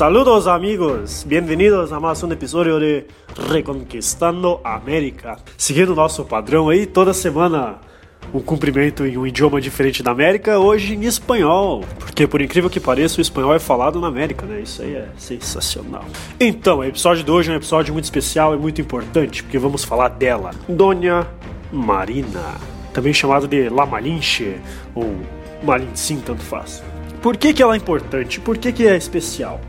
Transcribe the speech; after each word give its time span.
Saludos 0.00 0.48
amigos, 0.48 1.24
bem-vindos 1.24 1.92
a 1.92 2.00
mais 2.00 2.22
um 2.22 2.32
episódio 2.32 2.80
de 2.80 3.04
Reconquistando 3.52 4.58
a 4.64 4.76
América. 4.76 5.36
Seguindo 5.58 5.92
o 5.92 5.94
nosso 5.94 6.24
padrão 6.24 6.70
aí, 6.70 6.86
toda 6.86 7.12
semana 7.12 7.80
um 8.32 8.40
cumprimento 8.40 9.04
em 9.04 9.18
um 9.18 9.26
idioma 9.26 9.60
diferente 9.60 10.02
da 10.02 10.10
América, 10.10 10.58
hoje 10.58 10.94
em 10.94 11.04
espanhol. 11.04 11.84
Porque 11.98 12.26
por 12.26 12.40
incrível 12.40 12.70
que 12.70 12.80
pareça, 12.80 13.18
o 13.18 13.20
espanhol 13.20 13.54
é 13.54 13.58
falado 13.58 14.00
na 14.00 14.06
América, 14.06 14.46
né? 14.46 14.62
Isso 14.62 14.80
aí 14.80 14.94
é 14.94 15.08
sensacional. 15.18 16.06
Então, 16.40 16.78
o 16.78 16.84
episódio 16.84 17.22
de 17.22 17.30
hoje 17.30 17.50
é 17.50 17.52
um 17.52 17.56
episódio 17.56 17.92
muito 17.92 18.04
especial 18.04 18.54
e 18.54 18.56
muito 18.56 18.80
importante, 18.80 19.42
porque 19.42 19.58
vamos 19.58 19.84
falar 19.84 20.08
dela, 20.08 20.52
Dona 20.66 21.28
Marina, 21.70 22.54
também 22.94 23.12
chamada 23.12 23.46
de 23.46 23.68
La 23.68 23.84
Malinche 23.84 24.56
ou 24.94 25.14
Malintzin, 25.62 26.20
tanto 26.20 26.40
faz. 26.40 26.82
Por 27.20 27.36
que, 27.36 27.52
que 27.52 27.62
ela 27.62 27.74
é 27.74 27.76
importante? 27.76 28.40
Por 28.40 28.56
que, 28.56 28.72
que 28.72 28.86
é 28.86 28.96
especial? 28.96 29.60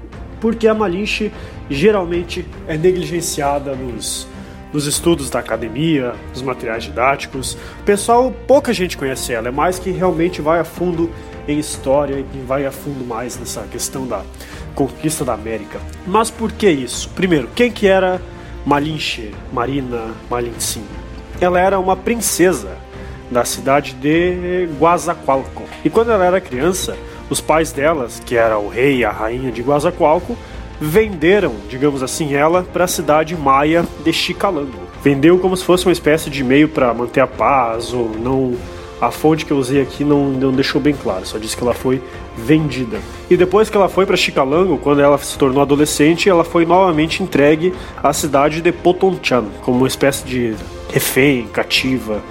Porque 0.42 0.68
a 0.68 0.74
Malinche 0.74 1.32
geralmente 1.70 2.46
é 2.68 2.76
negligenciada 2.76 3.74
nos, 3.74 4.28
nos 4.74 4.86
estudos 4.86 5.30
da 5.30 5.40
academia, 5.40 6.14
nos 6.32 6.42
materiais 6.42 6.84
didáticos. 6.84 7.58
Pessoal, 7.86 8.34
pouca 8.46 8.74
gente 8.74 8.98
conhece 8.98 9.32
ela, 9.32 9.48
é 9.48 9.52
mais 9.52 9.80
que 9.80 9.92
realmente 9.92 10.42
vai 10.42 10.60
a 10.60 10.66
fundo 10.66 11.10
em 11.48 11.60
história 11.60 12.16
e 12.20 12.46
vai 12.46 12.66
a 12.66 12.72
fundo 12.72 13.06
mais 13.06 13.38
nessa 13.38 13.62
questão 13.64 14.06
da 14.08 14.24
conquista 14.76 15.24
da 15.24 15.34
América. 15.34 15.80
Mas 16.06 16.30
por 16.30 16.52
que 16.52 16.70
isso? 16.70 17.10
Primeiro, 17.10 17.48
quem 17.56 17.72
que 17.72 17.88
era 17.88 18.22
Malinche, 18.66 19.32
Marina 19.54 20.12
Malintzin? 20.30 20.84
Ela 21.40 21.60
era 21.60 21.80
uma 21.80 21.96
princesa 21.96 22.78
da 23.30 23.46
cidade 23.46 23.94
de 23.94 24.68
Guazacualco. 24.80 25.64
E 25.84 25.90
quando 25.90 26.12
ela 26.12 26.26
era 26.26 26.42
criança, 26.42 26.98
os 27.32 27.40
pais 27.40 27.72
delas, 27.72 28.22
que 28.26 28.36
era 28.36 28.60
o 28.60 28.68
rei 28.68 28.98
e 28.98 29.06
a 29.06 29.10
rainha 29.10 29.52
de 29.52 29.62
Guazacualco, 29.62 30.38
venderam, 30.82 31.54
digamos 31.70 32.04
assim, 32.04 32.34
ela 32.34 32.62
para 32.62 32.84
a 32.84 32.88
cidade 32.88 33.38
maia 33.38 33.86
de 34.04 34.12
Chicalango. 34.12 34.82
Vendeu 35.02 35.40
como 35.40 35.56
se 35.56 35.64
fosse 35.64 35.86
uma 35.86 35.94
espécie 35.94 36.30
de 36.30 36.44
meio 36.44 36.68
para 36.68 36.94
manter 36.94 37.22
a 37.22 37.28
paz 37.28 37.94
ou 37.94 38.10
não. 38.10 38.56
A 39.00 39.10
fonte 39.10 39.46
que 39.46 39.52
eu 39.52 39.58
usei 39.58 39.82
aqui 39.82 40.04
não, 40.04 40.26
não 40.26 40.52
deixou 40.52 40.80
bem 40.80 40.94
claro, 40.94 41.26
só 41.26 41.40
disse 41.40 41.58
que 41.58 41.64
ela 41.64 41.74
foi 41.74 42.04
vendida. 42.38 43.00
E 43.30 43.38
depois 43.38 43.68
que 43.68 43.78
ela 43.78 43.90
foi 43.90 44.06
para 44.06 44.18
Chicalango, 44.18 44.78
quando 44.78 45.02
ela 45.02 45.18
se 45.18 45.38
tornou 45.38 45.62
adolescente, 45.62 46.30
ela 46.30 46.44
foi 46.44 46.66
novamente 46.66 47.24
entregue 47.24 47.74
à 48.04 48.14
cidade 48.14 48.62
de 48.62 48.72
Potonchan, 48.72 49.46
como 49.62 49.78
uma 49.78 49.88
espécie 49.88 50.24
de 50.26 50.54
refém, 50.94 51.48
cativa. 51.48 52.22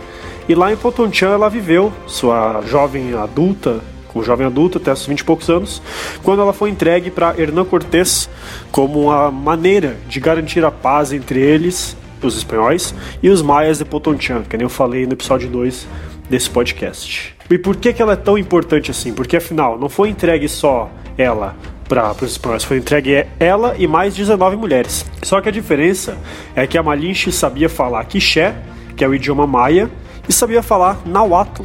E 0.48 0.54
lá 0.54 0.72
em 0.72 0.76
Potonchan 0.76 1.30
ela 1.30 1.48
viveu 1.48 1.92
sua 2.06 2.60
jovem 2.66 3.14
adulta 3.14 3.80
como 4.12 4.24
jovem 4.24 4.46
adulta, 4.46 4.78
até 4.78 4.92
os 4.92 5.06
20 5.06 5.20
e 5.20 5.24
poucos 5.24 5.48
anos, 5.48 5.80
quando 6.22 6.42
ela 6.42 6.52
foi 6.52 6.70
entregue 6.70 7.10
para 7.10 7.34
Hernán 7.38 7.64
Cortés 7.64 8.28
como 8.70 9.04
uma 9.04 9.30
maneira 9.30 9.96
de 10.08 10.18
garantir 10.20 10.64
a 10.64 10.70
paz 10.70 11.12
entre 11.12 11.40
eles, 11.40 11.96
os 12.22 12.36
espanhóis, 12.36 12.94
e 13.22 13.30
os 13.30 13.40
maias 13.40 13.78
de 13.78 13.84
Potonchan, 13.84 14.42
que 14.42 14.56
nem 14.56 14.64
eu 14.64 14.70
falei 14.70 15.06
no 15.06 15.12
episódio 15.12 15.48
2 15.48 15.86
desse 16.28 16.50
podcast. 16.50 17.34
E 17.48 17.58
por 17.58 17.76
que, 17.76 17.92
que 17.92 18.02
ela 18.02 18.12
é 18.12 18.16
tão 18.16 18.36
importante 18.36 18.90
assim? 18.90 19.12
Porque 19.12 19.36
afinal, 19.36 19.78
não 19.78 19.88
foi 19.88 20.08
entregue 20.08 20.48
só 20.48 20.90
ela 21.16 21.56
para 21.88 22.12
os 22.12 22.32
espanhóis, 22.32 22.62
foi 22.62 22.76
entregue 22.76 23.26
ela 23.40 23.74
e 23.76 23.86
mais 23.86 24.14
19 24.14 24.56
mulheres. 24.56 25.04
Só 25.22 25.40
que 25.40 25.48
a 25.48 25.52
diferença 25.52 26.16
é 26.54 26.66
que 26.66 26.78
a 26.78 26.82
Malinche 26.82 27.32
sabia 27.32 27.68
falar 27.68 28.04
quiché, 28.04 28.54
que 28.96 29.02
é 29.02 29.08
o 29.08 29.14
idioma 29.14 29.46
maia, 29.46 29.90
e 30.28 30.32
sabia 30.32 30.62
falar 30.62 31.00
nahuatl, 31.04 31.64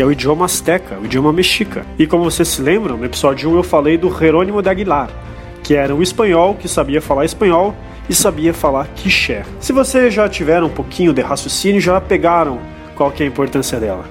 que 0.00 0.02
é 0.02 0.06
o 0.06 0.12
idioma 0.12 0.46
azteca, 0.46 0.98
o 0.98 1.04
idioma 1.04 1.30
mexica. 1.30 1.84
E 1.98 2.06
como 2.06 2.24
vocês 2.24 2.48
se 2.48 2.62
lembram, 2.62 2.96
no 2.96 3.04
episódio 3.04 3.50
1 3.50 3.56
eu 3.56 3.62
falei 3.62 3.98
do 3.98 4.10
Jerônimo 4.10 4.62
de 4.62 4.70
Aguilar, 4.70 5.10
que 5.62 5.74
era 5.74 5.94
um 5.94 6.00
espanhol 6.00 6.54
que 6.54 6.66
sabia 6.66 7.02
falar 7.02 7.26
espanhol 7.26 7.74
e 8.08 8.14
sabia 8.14 8.54
falar 8.54 8.88
quiché. 8.94 9.42
Se 9.60 9.74
vocês 9.74 10.14
já 10.14 10.26
tiveram 10.26 10.68
um 10.68 10.70
pouquinho 10.70 11.12
de 11.12 11.20
raciocínio, 11.20 11.82
já 11.82 12.00
pegaram 12.00 12.60
qual 12.96 13.10
que 13.10 13.22
é 13.22 13.26
a 13.26 13.28
importância 13.28 13.78
dela. 13.78 14.06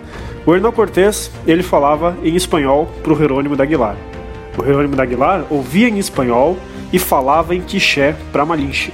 O 0.46 0.54
Hernán 0.54 0.74
Cortés, 0.74 1.32
ele 1.48 1.64
falava 1.64 2.16
em 2.22 2.36
espanhol 2.36 2.88
para 3.02 3.12
o 3.12 3.18
Jerônimo 3.18 3.56
de 3.56 3.64
Aguilar. 3.64 3.96
O 4.60 4.64
Jerônimo 4.64 4.94
de 4.94 5.02
Aguilar 5.02 5.44
ouvia 5.50 5.90
em 5.90 5.98
espanhol 5.98 6.56
e 6.94 7.00
falava 7.00 7.56
em 7.56 7.62
quiché 7.62 8.16
para 8.32 8.46
Malinche. 8.46 8.94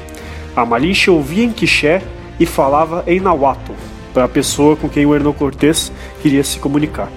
A 0.56 0.66
Malinche 0.66 1.10
ouvia 1.10 1.44
em 1.44 1.52
quiché 1.52 2.02
e 2.40 2.46
falava 2.46 3.04
em 3.06 3.20
nahuatl, 3.20 3.74
para 4.16 4.24
a 4.24 4.30
pessoa 4.30 4.78
com 4.78 4.88
quem 4.88 5.06
o 5.06 5.14
Hernão 5.14 5.34
Cortés 5.34 5.92
queria 6.22 6.42
se 6.42 6.58
comunicar. 6.58 7.12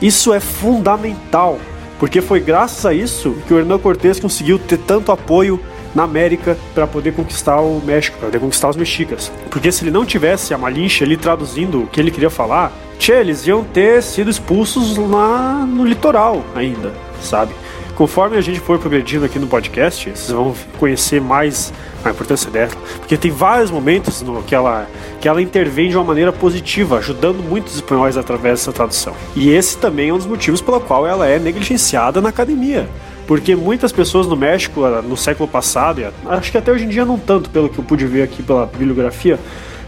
Isso 0.00 0.32
é 0.32 0.38
fundamental, 0.38 1.58
porque 1.98 2.20
foi 2.22 2.38
graças 2.38 2.86
a 2.86 2.94
isso 2.94 3.36
que 3.48 3.52
o 3.52 3.58
Hernán 3.58 3.78
Cortés 3.80 4.20
conseguiu 4.20 4.56
ter 4.56 4.78
tanto 4.78 5.10
apoio 5.10 5.60
na 5.92 6.04
América 6.04 6.56
para 6.72 6.86
poder 6.86 7.12
conquistar 7.12 7.60
o 7.60 7.82
México, 7.84 8.18
para 8.18 8.28
poder 8.28 8.38
conquistar 8.38 8.70
os 8.70 8.76
mexicas. 8.76 9.32
Porque 9.50 9.72
se 9.72 9.82
ele 9.82 9.90
não 9.90 10.04
tivesse 10.04 10.54
a 10.54 10.58
Malinche 10.58 11.02
ali 11.02 11.16
traduzindo 11.16 11.82
o 11.82 11.86
que 11.88 12.00
ele 12.00 12.10
queria 12.10 12.30
falar, 12.30 12.72
tchê, 12.98 13.14
eles 13.14 13.46
iam 13.46 13.64
ter 13.64 14.00
sido 14.02 14.30
expulsos 14.30 14.96
lá 14.96 15.66
no 15.66 15.84
litoral 15.84 16.44
ainda, 16.54 16.92
sabe? 17.20 17.52
Conforme 17.94 18.36
a 18.36 18.40
gente 18.40 18.58
for 18.58 18.76
progredindo 18.76 19.24
aqui 19.24 19.38
no 19.38 19.46
podcast, 19.46 20.10
vocês 20.10 20.30
vão 20.30 20.52
conhecer 20.80 21.20
mais 21.20 21.72
a 22.04 22.10
importância 22.10 22.50
dela, 22.50 22.72
porque 22.98 23.16
tem 23.16 23.30
vários 23.30 23.70
momentos 23.70 24.20
no 24.20 24.42
que 24.42 24.52
ela 24.52 24.88
que 25.20 25.28
ela 25.28 25.40
intervém 25.40 25.88
de 25.88 25.96
uma 25.96 26.02
maneira 26.02 26.32
positiva, 26.32 26.98
ajudando 26.98 27.40
muitos 27.40 27.76
espanhóis 27.76 28.16
através 28.16 28.58
dessa 28.58 28.72
tradução. 28.72 29.14
E 29.36 29.48
esse 29.48 29.78
também 29.78 30.08
é 30.08 30.12
um 30.12 30.18
dos 30.18 30.26
motivos 30.26 30.60
pelo 30.60 30.80
qual 30.80 31.06
ela 31.06 31.28
é 31.28 31.38
negligenciada 31.38 32.20
na 32.20 32.30
academia. 32.30 32.88
Porque 33.28 33.54
muitas 33.54 33.92
pessoas 33.92 34.26
no 34.26 34.36
México, 34.36 34.84
ah, 34.84 35.00
no 35.00 35.16
século 35.16 35.48
passado, 35.48 36.04
acho 36.26 36.50
que 36.50 36.58
até 36.58 36.72
hoje 36.72 36.84
em 36.84 36.88
dia 36.88 37.04
não 37.04 37.18
tanto, 37.18 37.48
pelo 37.48 37.68
que 37.68 37.78
eu 37.78 37.84
pude 37.84 38.04
ver 38.06 38.22
aqui 38.22 38.42
pela 38.42 38.66
bibliografia, 38.66 39.38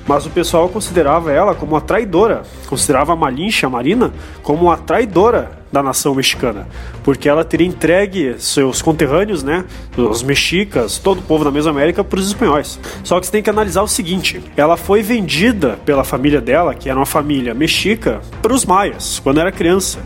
mas 0.06 0.24
o 0.24 0.30
pessoal 0.30 0.68
considerava 0.68 1.32
ela 1.32 1.54
como 1.54 1.72
uma 1.72 1.80
traidora, 1.80 2.44
considerava 2.68 3.12
a 3.12 3.16
Malinche, 3.16 3.66
a 3.66 3.68
Marina, 3.68 4.12
como 4.42 4.66
uma 4.66 4.76
traidora 4.76 5.50
da 5.76 5.82
nação 5.82 6.14
mexicana, 6.14 6.66
porque 7.04 7.28
ela 7.28 7.44
teria 7.44 7.66
entregue 7.66 8.36
seus 8.38 8.80
conterrâneos, 8.80 9.42
né, 9.42 9.64
os 9.96 10.22
mexicas, 10.22 10.98
todo 10.98 11.18
o 11.18 11.22
povo 11.22 11.44
da 11.44 11.50
Mesoamérica 11.50 12.02
para 12.02 12.18
os 12.18 12.26
espanhóis. 12.26 12.80
Só 13.04 13.20
que 13.20 13.26
você 13.26 13.32
tem 13.32 13.42
que 13.42 13.50
analisar 13.50 13.82
o 13.82 13.88
seguinte: 13.88 14.42
ela 14.56 14.78
foi 14.78 15.02
vendida 15.02 15.78
pela 15.84 16.02
família 16.02 16.40
dela, 16.40 16.74
que 16.74 16.88
era 16.88 16.98
uma 16.98 17.04
família 17.04 17.52
mexica, 17.52 18.22
para 18.40 18.54
os 18.54 18.64
maias 18.64 19.18
quando 19.18 19.38
era 19.38 19.52
criança. 19.52 19.98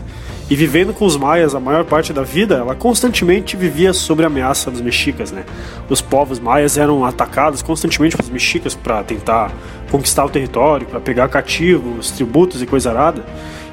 E 0.49 0.55
vivendo 0.55 0.93
com 0.93 1.05
os 1.05 1.15
maias 1.15 1.55
a 1.55 1.61
maior 1.61 1.85
parte 1.85 2.11
da 2.11 2.23
vida, 2.23 2.55
ela 2.55 2.75
constantemente 2.75 3.55
vivia 3.55 3.93
sob 3.93 4.21
a 4.21 4.27
ameaça 4.27 4.69
dos 4.69 4.81
mexicas, 4.81 5.31
né? 5.31 5.45
Os 5.89 6.01
povos 6.01 6.41
maias 6.41 6.77
eram 6.77 7.05
atacados 7.05 7.61
constantemente 7.61 8.17
pelos 8.17 8.29
mexicas 8.29 8.75
para 8.75 9.01
tentar 9.01 9.53
conquistar 9.89 10.25
o 10.25 10.29
território, 10.29 10.85
para 10.85 10.99
pegar 10.99 11.29
cativos, 11.29 12.11
tributos 12.11 12.61
e 12.61 12.65
coisa 12.65 12.89
arada. 12.89 13.23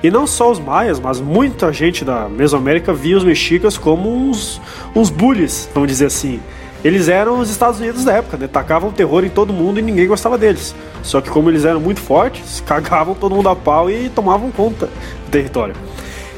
E 0.03 0.11
não 0.11 0.27
só 0.27 0.51
os 0.51 0.61
maias, 0.61 1.01
mas 1.01 1.21
muita 1.21 1.73
gente 1.73 2.05
da 2.05 2.29
Mesoamérica 2.29 2.93
via 2.93 3.17
os 3.17 3.25
mexicas 3.25 3.77
como 3.77 4.13
uns, 4.15 4.61
uns 4.95 5.11
bullies, 5.11 5.69
vamos 5.75 5.89
dizer 5.89 6.07
assim. 6.07 6.41
Eles 6.85 7.09
eram 7.09 7.41
os 7.41 7.51
Estados 7.51 7.81
Unidos 7.81 8.05
da 8.05 8.13
época, 8.13 8.37
né? 8.37 8.47
Tacavam 8.47 8.93
terror 8.93 9.25
em 9.25 9.29
todo 9.29 9.53
mundo 9.53 9.81
e 9.81 9.83
ninguém 9.83 10.07
gostava 10.07 10.39
deles. 10.39 10.73
Só 11.03 11.21
que 11.21 11.29
como 11.29 11.51
eles 11.51 11.65
eram 11.65 11.81
muito 11.81 12.01
fortes, 12.01 12.63
cagavam 12.67 13.15
todo 13.15 13.35
mundo 13.35 13.49
a 13.49 13.57
pau 13.57 13.91
e 13.91 14.09
tomavam 14.09 14.53
conta 14.53 14.87
do 14.87 15.31
território. 15.31 15.75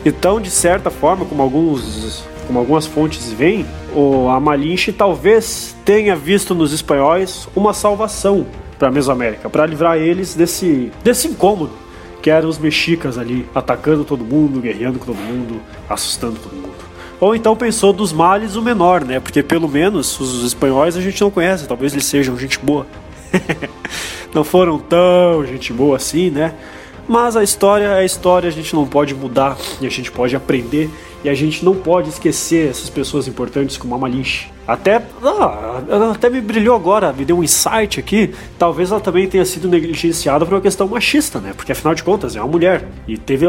Então, 0.06 0.41
de 0.41 0.50
certa 0.50 0.91
forma, 0.91 1.26
como 1.26 1.43
alguns 1.43 2.25
como 2.47 2.59
algumas 2.59 2.84
fontes 2.84 3.31
veem, 3.31 3.65
o 3.94 4.28
Amalinche 4.28 4.93
talvez 4.93 5.76
tenha 5.84 6.16
visto 6.16 6.53
nos 6.53 6.72
espanhóis 6.72 7.47
uma 7.54 7.72
salvação 7.72 8.44
para 8.76 8.88
a 8.88 8.91
Mesoamérica, 8.91 9.49
para 9.49 9.65
livrar 9.66 9.99
eles 9.99 10.34
desse, 10.34 10.90
desse 11.05 11.29
incômodo 11.29 11.70
que 12.20 12.31
eram 12.31 12.49
os 12.49 12.58
mexicas 12.58 13.19
ali 13.19 13.46
atacando 13.55 14.05
todo 14.05 14.25
mundo, 14.25 14.61
guerreando 14.61 14.99
com 14.99 15.06
todo 15.06 15.17
mundo, 15.17 15.61
assustando 15.88 16.37
todo 16.38 16.55
mundo. 16.55 16.75
Ou 17.20 17.34
então 17.34 17.55
pensou 17.55 17.93
dos 17.93 18.12
males 18.12 18.56
o 18.56 18.62
menor, 18.62 19.05
né? 19.05 19.20
Porque 19.20 19.43
pelo 19.43 19.69
menos 19.69 20.19
os 20.19 20.44
espanhóis 20.44 20.96
a 20.96 21.00
gente 21.00 21.20
não 21.20 21.31
conhece, 21.31 21.67
talvez 21.67 21.93
eles 21.93 22.06
sejam 22.06 22.37
gente 22.38 22.58
boa. 22.58 22.87
não 24.34 24.43
foram 24.43 24.78
tão 24.78 25.44
gente 25.46 25.72
boa 25.72 25.96
assim, 25.96 26.31
né? 26.31 26.55
Mas 27.10 27.36
a 27.36 27.42
história 27.42 27.86
é 27.86 27.98
a 27.98 28.04
história, 28.04 28.48
a 28.48 28.52
gente 28.52 28.72
não 28.72 28.86
pode 28.86 29.16
mudar 29.16 29.58
e 29.80 29.86
a 29.88 29.90
gente 29.90 30.12
pode 30.12 30.36
aprender 30.36 30.88
e 31.24 31.28
a 31.28 31.34
gente 31.34 31.64
não 31.64 31.74
pode 31.74 32.08
esquecer 32.08 32.70
essas 32.70 32.88
pessoas 32.88 33.26
importantes 33.26 33.76
como 33.76 33.96
a 33.96 33.98
Malinche. 33.98 34.46
Até, 34.64 35.02
ah, 35.20 35.82
até 36.14 36.30
me 36.30 36.40
brilhou 36.40 36.72
agora, 36.72 37.12
me 37.12 37.24
deu 37.24 37.38
um 37.38 37.42
insight 37.42 37.98
aqui. 37.98 38.32
Talvez 38.56 38.92
ela 38.92 39.00
também 39.00 39.28
tenha 39.28 39.44
sido 39.44 39.66
negligenciada 39.66 40.46
por 40.46 40.54
uma 40.54 40.60
questão 40.60 40.86
machista, 40.86 41.40
né? 41.40 41.52
Porque 41.52 41.72
afinal 41.72 41.96
de 41.96 42.04
contas 42.04 42.36
é 42.36 42.40
uma 42.40 42.46
mulher 42.46 42.86
e 43.08 43.18
teve 43.18 43.44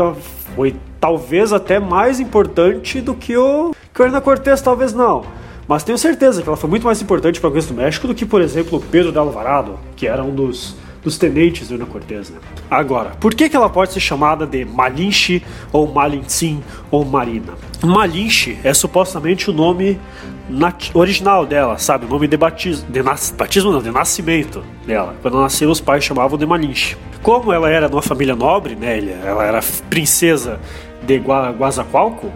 foi 0.55 0.73
talvez 0.99 1.53
até 1.53 1.79
mais 1.79 2.19
importante 2.19 2.99
do 2.99 3.13
que 3.13 3.37
o 3.37 3.75
que 3.93 4.01
o 4.01 4.21
Cortés, 4.23 4.59
talvez 4.59 4.91
não. 4.91 5.23
Mas 5.67 5.83
tenho 5.83 5.99
certeza 5.99 6.41
que 6.41 6.49
ela 6.49 6.57
foi 6.57 6.67
muito 6.67 6.83
mais 6.83 6.99
importante 6.99 7.39
para 7.39 7.49
a 7.49 7.51
conquista 7.51 7.71
do 7.71 7.77
México 7.79 8.07
do 8.07 8.15
que, 8.15 8.25
por 8.25 8.41
exemplo, 8.41 8.83
Pedro 8.89 9.11
de 9.11 9.19
Alvarado, 9.19 9.77
que 9.95 10.07
era 10.07 10.23
um 10.23 10.33
dos 10.33 10.75
dos 11.03 11.18
tenentes 11.18 11.68
do 11.68 11.75
Hernan 11.75 11.86
Cortés. 11.86 12.30
Né? 12.30 12.38
Agora, 12.69 13.12
por 13.19 13.33
que, 13.33 13.50
que 13.50 13.56
ela 13.56 13.69
pode 13.69 13.94
ser 13.94 14.00
chamada 14.00 14.45
de 14.45 14.63
Malinche 14.65 15.44
ou 15.71 15.92
Malintzin 15.92 16.63
ou 16.89 17.03
Marina? 17.03 17.53
Malinche 17.83 18.59
é 18.63 18.74
supostamente 18.74 19.50
o 19.50 19.53
nome 19.53 20.00
original 20.94 21.45
dela, 21.45 21.77
sabe? 21.77 22.06
O 22.06 22.09
nome 22.09 22.27
de 22.27 22.38
batismo, 22.38 22.89
de 22.89 23.01
batismo 23.01 23.71
não, 23.71 23.81
de 23.81 23.92
nascimento 23.92 24.63
dela. 24.86 25.15
Quando 25.21 25.36
ela 25.36 25.44
nasceu, 25.44 25.69
os 25.69 25.81
pais 25.81 26.03
chamavam 26.03 26.38
de 26.38 26.45
Malinche. 26.45 26.98
Como 27.21 27.51
ela 27.51 27.69
era 27.69 27.88
de 27.88 27.95
uma 27.95 28.01
família 28.01 28.36
nobre, 28.36 28.75
né? 28.75 29.00
Ela 29.24 29.45
era 29.45 29.59
princesa 29.89 30.59
de 31.04 31.18
Guazacualco, 31.18 32.31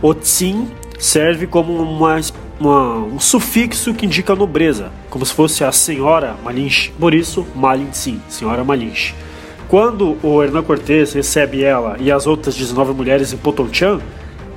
o 0.00 0.14
Tsin 0.14 0.68
serve 0.98 1.46
como 1.46 1.72
uma, 1.72 2.20
uma, 2.58 2.98
um 2.98 3.18
sufixo 3.18 3.94
que 3.94 4.06
indica 4.06 4.34
nobreza, 4.34 4.90
como 5.10 5.24
se 5.24 5.32
fosse 5.32 5.64
a 5.64 5.72
senhora 5.72 6.36
Malinche. 6.42 6.92
Por 6.98 7.14
isso, 7.14 7.46
Malintzin, 7.54 8.20
senhora 8.28 8.64
Malinche. 8.64 9.14
Quando 9.68 10.16
o 10.22 10.42
Hernan 10.42 10.62
Cortés 10.62 11.14
recebe 11.14 11.62
ela 11.62 11.96
e 11.98 12.12
as 12.12 12.26
outras 12.26 12.54
19 12.54 12.92
mulheres 12.92 13.32
em 13.32 13.36
Potonchan, 13.36 14.00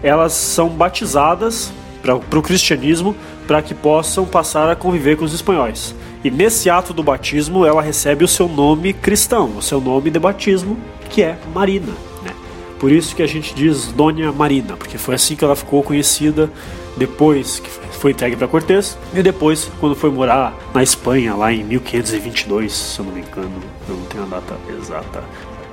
elas 0.03 0.33
são 0.33 0.69
batizadas 0.69 1.71
para 2.01 2.15
o 2.15 2.41
cristianismo 2.41 3.15
para 3.47 3.61
que 3.61 3.73
possam 3.73 4.25
passar 4.25 4.69
a 4.69 4.75
conviver 4.75 5.17
com 5.17 5.25
os 5.25 5.33
espanhóis. 5.33 5.95
E 6.23 6.29
nesse 6.29 6.69
ato 6.69 6.93
do 6.93 7.03
batismo 7.03 7.65
ela 7.65 7.81
recebe 7.81 8.23
o 8.23 8.27
seu 8.27 8.47
nome 8.47 8.93
cristão, 8.93 9.57
o 9.57 9.61
seu 9.61 9.79
nome 9.79 10.09
de 10.09 10.19
batismo, 10.19 10.77
que 11.09 11.21
é 11.21 11.37
Marina. 11.53 11.93
Né? 12.23 12.31
Por 12.79 12.91
isso 12.91 13.15
que 13.15 13.23
a 13.23 13.27
gente 13.27 13.53
diz 13.55 13.87
Dona 13.87 14.31
Marina, 14.31 14.75
porque 14.75 14.97
foi 14.97 15.15
assim 15.15 15.35
que 15.35 15.43
ela 15.43 15.55
ficou 15.55 15.81
conhecida 15.81 16.49
depois 16.97 17.59
que 17.59 17.69
foi 17.97 18.11
entregue 18.11 18.35
para 18.35 18.47
Cortés 18.47 18.97
e 19.13 19.21
depois 19.21 19.69
quando 19.79 19.95
foi 19.95 20.09
morar 20.09 20.53
na 20.73 20.83
Espanha 20.83 21.35
lá 21.35 21.51
em 21.51 21.63
1522, 21.63 22.71
se 22.71 22.99
eu 22.99 23.05
não 23.05 23.13
me 23.13 23.21
engano, 23.21 23.51
eu 23.87 23.95
não 23.95 24.05
tenho 24.05 24.23
a 24.23 24.27
data 24.27 24.55
exata. 24.77 25.23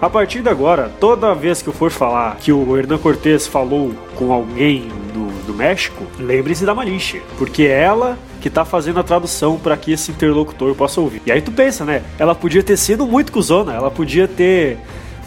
A 0.01 0.11
partir 0.11 0.43
de 0.43 0.49
agora, 0.49 0.93
toda 1.01 1.35
vez 1.35 1.63
que 1.63 1.69
eu 1.69 1.73
for 1.73 1.91
falar 1.91 2.37
que 2.37 2.53
o 2.53 2.77
Hernan 2.77 2.99
Cortés 2.99 3.47
falou 3.47 3.95
com 4.17 4.33
alguém 4.33 4.89
do, 5.15 5.47
do 5.47 5.55
México, 5.55 6.05
lembre-se 6.19 6.67
da 6.67 6.75
Malinche, 6.75 7.23
porque 7.39 7.63
é 7.63 7.81
ela 7.83 8.19
que 8.41 8.51
tá 8.51 8.65
fazendo 8.65 9.01
a 9.01 9.03
tradução 9.03 9.59
para 9.59 9.75
que 9.77 9.93
esse 9.93 10.11
interlocutor 10.11 10.75
possa 10.75 11.01
ouvir. 11.01 11.23
E 11.25 11.33
aí 11.33 11.41
tu 11.41 11.51
pensa, 11.51 11.87
né? 11.87 12.03
Ela 12.19 12.35
podia 12.35 12.63
ter 12.63 12.77
sido 12.77 13.07
muito 13.07 13.33
cuzona, 13.33 13.73
ela 13.73 13.91
podia 13.91 14.29
ter 14.29 14.79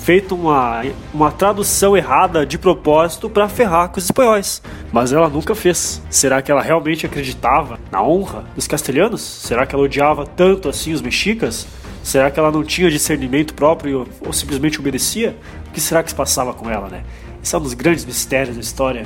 feito 0.08 0.36
uma, 0.36 0.84
uma 1.14 1.30
tradução 1.30 1.98
errada 1.98 2.46
de 2.46 2.58
propósito 2.58 3.30
para 3.30 3.50
ferrar 3.50 3.90
com 3.90 3.98
os 3.98 4.06
espanhóis. 4.06 4.62
Mas 4.90 5.12
ela 5.12 5.28
nunca 5.28 5.54
fez. 5.54 6.02
Será 6.10 6.42
que 6.42 6.50
ela 6.50 6.62
realmente 6.62 7.06
acreditava 7.06 7.78
na 7.92 8.02
honra 8.02 8.46
dos 8.56 8.66
castelhanos? 8.68 9.20
Será 9.20 9.66
que 9.66 9.76
ela 9.76 9.84
odiava 9.84 10.26
tanto 10.26 10.70
assim 10.70 10.94
os 10.94 11.02
mexicas? 11.02 11.68
Será 12.02 12.32
que 12.32 12.40
ela 12.40 12.50
não 12.50 12.64
tinha 12.64 12.90
discernimento 12.90 13.54
próprio 13.54 14.08
ou 14.26 14.32
simplesmente 14.32 14.80
obedecia? 14.80 15.36
O 15.68 15.72
que 15.74 15.82
será 15.82 16.02
que 16.02 16.10
se 16.10 16.16
passava 16.16 16.54
com 16.54 16.70
ela, 16.70 16.88
né? 16.88 17.04
Esse 17.44 17.54
é 17.54 17.58
um 17.58 17.62
dos 17.62 17.74
grandes 17.74 18.06
mistérios 18.06 18.56
da 18.56 18.62
história 18.62 19.06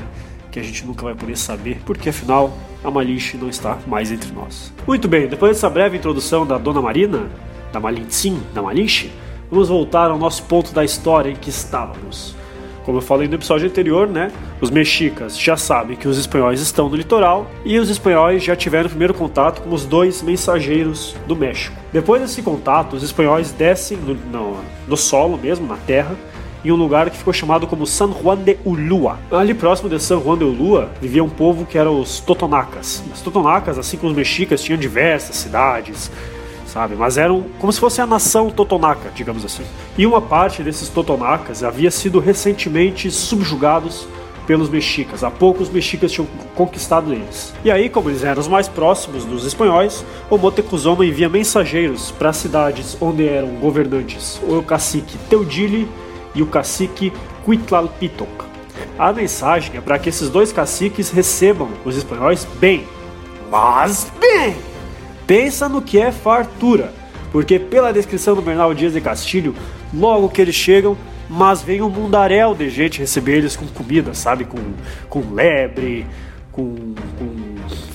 que 0.52 0.60
a 0.60 0.64
gente 0.64 0.86
nunca 0.86 1.04
vai 1.04 1.16
poder 1.16 1.36
saber, 1.36 1.82
porque 1.84 2.10
afinal 2.10 2.56
a 2.84 2.92
Malinche 2.92 3.38
não 3.38 3.50
está 3.50 3.80
mais 3.88 4.12
entre 4.12 4.32
nós. 4.34 4.72
Muito 4.86 5.08
bem, 5.08 5.28
depois 5.28 5.54
dessa 5.54 5.68
breve 5.68 5.98
introdução 5.98 6.46
da 6.46 6.60
Dona 6.60 6.80
Marina, 6.80 7.28
da 7.74 7.80
Malintzin, 7.80 8.40
da 8.54 8.62
Malinche, 8.62 9.12
vamos 9.52 9.68
voltar 9.68 10.10
ao 10.10 10.18
nosso 10.18 10.44
ponto 10.44 10.74
da 10.74 10.84
história 10.84 11.30
em 11.30 11.36
que 11.36 11.50
estávamos. 11.50 12.34
Como 12.86 12.98
eu 12.98 13.02
falei 13.02 13.28
no 13.28 13.36
episódio 13.36 13.68
anterior, 13.68 14.08
né? 14.08 14.32
Os 14.60 14.72
mexicas 14.72 15.38
já 15.38 15.56
sabem 15.56 15.96
que 15.96 16.08
os 16.08 16.18
espanhóis 16.18 16.60
estão 16.62 16.90
no 16.90 16.96
litoral 16.96 17.46
e 17.64 17.78
os 17.78 17.90
espanhóis 17.90 18.44
já 18.44 18.56
tiveram 18.56 18.88
o 18.88 18.90
primeiro 18.90 19.14
contato 19.14 19.62
com 19.62 19.74
os 19.76 19.86
dois 19.86 20.24
mensageiros 20.24 21.16
do 21.28 21.36
México. 21.36 21.76
Depois 21.94 22.22
desse 22.22 22.42
contato, 22.42 22.96
os 22.96 23.04
espanhóis 23.04 23.52
descem 23.52 23.98
no, 23.98 24.16
no, 24.16 24.58
no 24.88 24.98
solo 24.98 25.38
mesmo, 25.38 25.68
na 25.68 25.76
terra, 25.76 26.16
em 26.66 26.72
um 26.72 26.76
lugar 26.76 27.10
que 27.10 27.18
ficou 27.18 27.34
chamado 27.34 27.68
como 27.68 27.86
San 27.86 28.12
Juan 28.12 28.38
de 28.38 28.58
Ulua. 28.66 29.20
Ali 29.32 29.54
próximo 29.54 29.90
de 29.90 30.00
San 30.00 30.20
Juan 30.20 30.38
de 30.38 30.44
Ulua 30.44 30.90
vivia 31.00 31.24
um 31.24 31.30
povo 31.30 31.66
que 31.66 31.78
eram 31.78 32.00
os 32.00 32.20
Totonacas. 32.20 33.04
Os 33.14 33.22
Totonacas, 33.22 33.78
assim 33.78 33.98
como 33.98 34.12
os 34.12 34.18
mexicas, 34.18 34.62
tinham 34.64 34.80
diversas 34.80 35.36
cidades, 35.36 36.12
sabe? 36.72 36.96
Mas 36.96 37.18
eram 37.18 37.46
como 37.60 37.72
se 37.72 37.80
fosse 37.80 38.02
a 38.02 38.08
nação 38.08 38.50
totonaca, 38.50 39.12
digamos 39.14 39.44
assim. 39.44 39.64
E 39.98 40.06
uma 40.06 40.22
parte 40.22 40.64
desses 40.64 40.90
totonacas 40.90 41.64
havia 41.64 41.92
sido 41.92 42.20
recentemente 42.20 43.12
subjugados 43.12 44.08
pelos 44.48 44.70
mexicas. 44.70 45.24
Há 45.24 45.30
pouco 45.30 45.62
os 45.62 45.70
mexicas 45.70 46.12
tinham 46.12 46.28
conquistado 46.56 47.14
eles. 47.14 47.54
E 47.64 47.70
aí, 47.70 47.90
como 47.90 48.10
eles 48.10 48.24
eram 48.24 48.42
os 48.42 48.48
mais 48.48 48.68
próximos 48.68 49.24
dos 49.26 49.46
espanhóis, 49.46 50.04
o 50.30 50.38
Moctezuma 50.38 51.06
envia 51.06 51.30
mensageiros 51.30 52.12
para 52.12 52.30
as 52.30 52.38
cidades 52.38 52.98
onde 53.00 53.28
eram 53.28 53.50
governantes 53.56 54.42
o 54.48 54.62
cacique 54.64 55.18
Teudile 55.30 55.88
e 56.34 56.42
o 56.42 56.48
cacique 56.48 57.14
Cuitlalpitoc. 57.46 58.30
A 58.98 59.12
mensagem 59.12 59.78
é 59.78 59.82
para 59.82 60.00
que 60.00 60.10
esses 60.10 60.30
dois 60.30 60.52
caciques 60.52 61.12
recebam 61.12 61.70
os 61.86 61.96
espanhóis 61.98 62.48
bem, 62.60 62.88
mas 63.50 64.12
bem 64.20 64.71
pensa 65.32 65.70
no 65.70 65.82
que 65.82 65.98
é 65.98 66.12
fartura, 66.12 66.94
porque 67.32 67.58
pela 67.58 67.94
descrição 67.94 68.36
do 68.36 68.42
Bernal 68.42 68.74
Dias 68.74 68.92
de 68.92 69.00
Castilho, 69.00 69.56
logo 69.94 70.28
que 70.28 70.42
eles 70.42 70.54
chegam, 70.54 70.98
mas 71.30 71.62
vem 71.62 71.82
um 71.82 71.88
mundaréu 71.88 72.54
de 72.54 72.70
gente 72.70 73.00
receber 73.00 73.38
eles 73.38 73.56
com 73.56 73.66
comida, 73.66 74.14
sabe? 74.14 74.44
Com, 74.44 74.58
com 75.08 75.34
lebre, 75.34 76.06
com, 76.52 76.76
com 77.18 77.51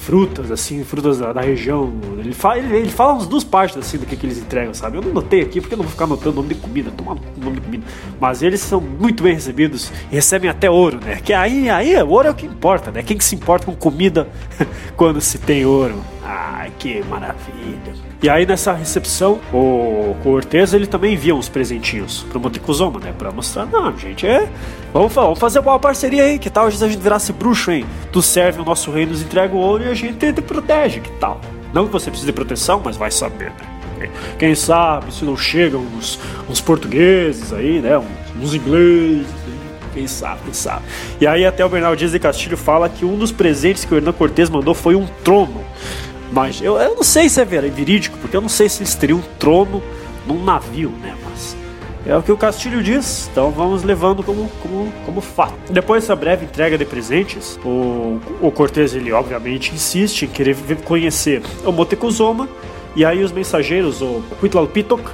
frutas, 0.06 0.53
assim, 0.53 0.85
frutas 0.85 1.19
da, 1.19 1.32
da 1.32 1.41
região. 1.41 1.93
Ele 2.17 2.32
fala, 2.32 2.58
ele, 2.58 2.76
ele, 2.76 2.88
fala 2.91 3.14
uns 3.14 3.26
duas 3.26 3.43
partes 3.43 3.76
assim 3.76 3.99
do 3.99 4.06
que, 4.06 4.17
que 4.17 4.25
eles 4.25 4.38
entregam, 4.38 4.73
sabe? 4.73 4.99
Eu 4.99 5.03
não 5.03 5.12
notei 5.12 5.43
aqui 5.43 5.61
porque 5.61 5.75
eu 5.75 5.79
não 5.79 5.82
vou 5.82 5.91
ficar 5.91 6.05
anotando 6.05 6.37
nome 6.37 6.55
de 6.55 6.61
comida, 6.61 6.93
tomar 6.93 7.17
nome 7.37 7.56
de 7.56 7.61
comida. 7.61 7.85
Mas 8.20 8.41
eles 8.41 8.61
são 8.61 8.81
muito 8.81 9.25
bem 9.25 9.35
recebidos 9.35 9.91
e 10.08 10.14
recebem 10.14 10.49
até 10.49 10.70
ouro, 10.70 11.00
né? 11.05 11.17
Que 11.17 11.32
aí, 11.32 11.69
aí 11.69 12.00
ouro 12.00 12.29
é 12.29 12.31
o 12.31 12.35
que 12.35 12.47
importa, 12.47 12.93
né? 12.93 13.03
Quem 13.03 13.19
que 13.19 13.25
se 13.25 13.35
importa 13.35 13.67
com 13.67 13.75
comida 13.75 14.29
quando 14.97 15.20
se 15.20 15.38
tem 15.38 15.67
ouro? 15.67 16.00
Ai, 16.23 16.70
que 16.79 17.02
maravilha. 17.06 17.86
E 18.22 18.30
aí 18.30 18.46
nessa 18.46 18.72
recepção, 18.72 19.38
o 19.52 20.16
Cortez 20.22 20.72
ele 20.72 20.86
também 20.86 21.12
envia 21.12 21.34
uns 21.34 21.48
presentinhos 21.48 22.24
pro 22.30 22.40
Montecuzoma, 22.40 22.98
né? 22.98 23.12
Pra 23.16 23.30
mostrar, 23.30 23.66
não, 23.66 23.96
gente, 23.96 24.26
é. 24.26 24.48
Vamos, 24.92 25.12
vamos 25.12 25.38
fazer 25.38 25.58
uma 25.58 25.78
parceria 25.78 26.24
aí, 26.24 26.38
que 26.38 26.48
tal? 26.48 26.64
Vezes 26.64 26.82
a 26.82 26.88
gente 26.88 27.00
virasse 27.00 27.32
bruxo, 27.32 27.70
hein? 27.70 27.84
Tu 28.10 28.22
serve 28.22 28.60
o 28.60 28.64
nosso 28.64 28.90
rei, 28.90 29.04
nos 29.04 29.20
entrega 29.20 29.54
o 29.54 29.58
ouro 29.58 29.84
e 29.84 29.88
a 29.88 29.94
gente 29.94 30.32
te 30.32 30.40
protege, 30.40 31.00
que 31.00 31.10
tal? 31.12 31.40
Não 31.74 31.86
que 31.86 31.92
você 31.92 32.08
precise 32.08 32.26
de 32.26 32.32
proteção, 32.32 32.80
mas 32.82 32.96
vai 32.96 33.10
saber, 33.10 33.52
né? 33.98 34.10
Quem 34.38 34.54
sabe 34.54 35.12
se 35.12 35.24
não 35.24 35.36
chegam 35.36 35.80
uns, 35.80 36.18
uns 36.48 36.60
portugueses 36.60 37.52
aí, 37.52 37.80
né? 37.80 37.99
Uns, 37.99 38.06
uns 38.42 38.54
ingleses, 38.54 39.26
quem 39.96 40.06
sabe, 40.06 40.40
quem 40.44 40.52
sabe. 40.52 40.82
E 41.20 41.26
aí 41.26 41.46
até 41.46 41.64
o 41.64 41.68
Bernardo 41.68 41.96
Dias 41.96 42.12
de 42.12 42.18
Castilho 42.18 42.56
fala 42.56 42.88
que 42.88 43.04
um 43.04 43.16
dos 43.16 43.32
presentes 43.32 43.85
que 43.85 43.94
o 43.94 43.96
Hernan 43.96 44.12
Cortés 44.12 44.50
mandou 44.50 44.75
foi 44.75 44.94
um 44.94 45.06
trono. 45.25 45.64
Mas 46.37 46.61
eu, 46.61 46.76
eu 46.76 46.95
não 46.95 47.02
sei 47.02 47.31
se 47.31 47.40
é 47.40 47.47
verídico, 47.47 48.19
porque 48.19 48.37
eu 48.37 48.43
não 48.43 48.49
sei 48.50 48.69
se 48.69 48.83
eles 48.83 48.95
teriam 48.95 49.21
um 49.21 49.38
trono 49.38 49.83
num 50.26 50.45
navio, 50.45 50.90
né? 50.90 51.16
Mas 51.25 51.57
é 52.05 52.14
o 52.14 52.23
que 52.23 52.31
o 52.31 52.37
Castilho 52.37 52.83
diz, 52.83 53.31
então 53.33 53.50
vamos 53.50 53.83
levando 53.83 54.23
como, 54.23 54.47
como, 54.61 54.93
como 55.07 55.21
fato. 55.23 55.55
Depois 55.71 56.02
dessa 56.02 56.14
breve 56.14 56.45
entrega 56.45 56.76
de 56.76 56.85
presentes, 56.85 57.59
o, 57.64 58.21
o 58.43 58.52
Cortez, 58.52 58.95
ele 58.95 59.11
obviamente 59.12 59.75
insiste 59.75 60.26
em 60.26 60.28
querer 60.28 60.55
conhecer 60.85 61.40
o 61.64 61.73
Motecuzoma, 61.73 62.47
e 62.95 63.02
aí 63.02 63.25
os 63.25 63.33
mensageiros, 63.33 64.02
o 64.02 64.23
Huitlalpitoc, 64.43 65.09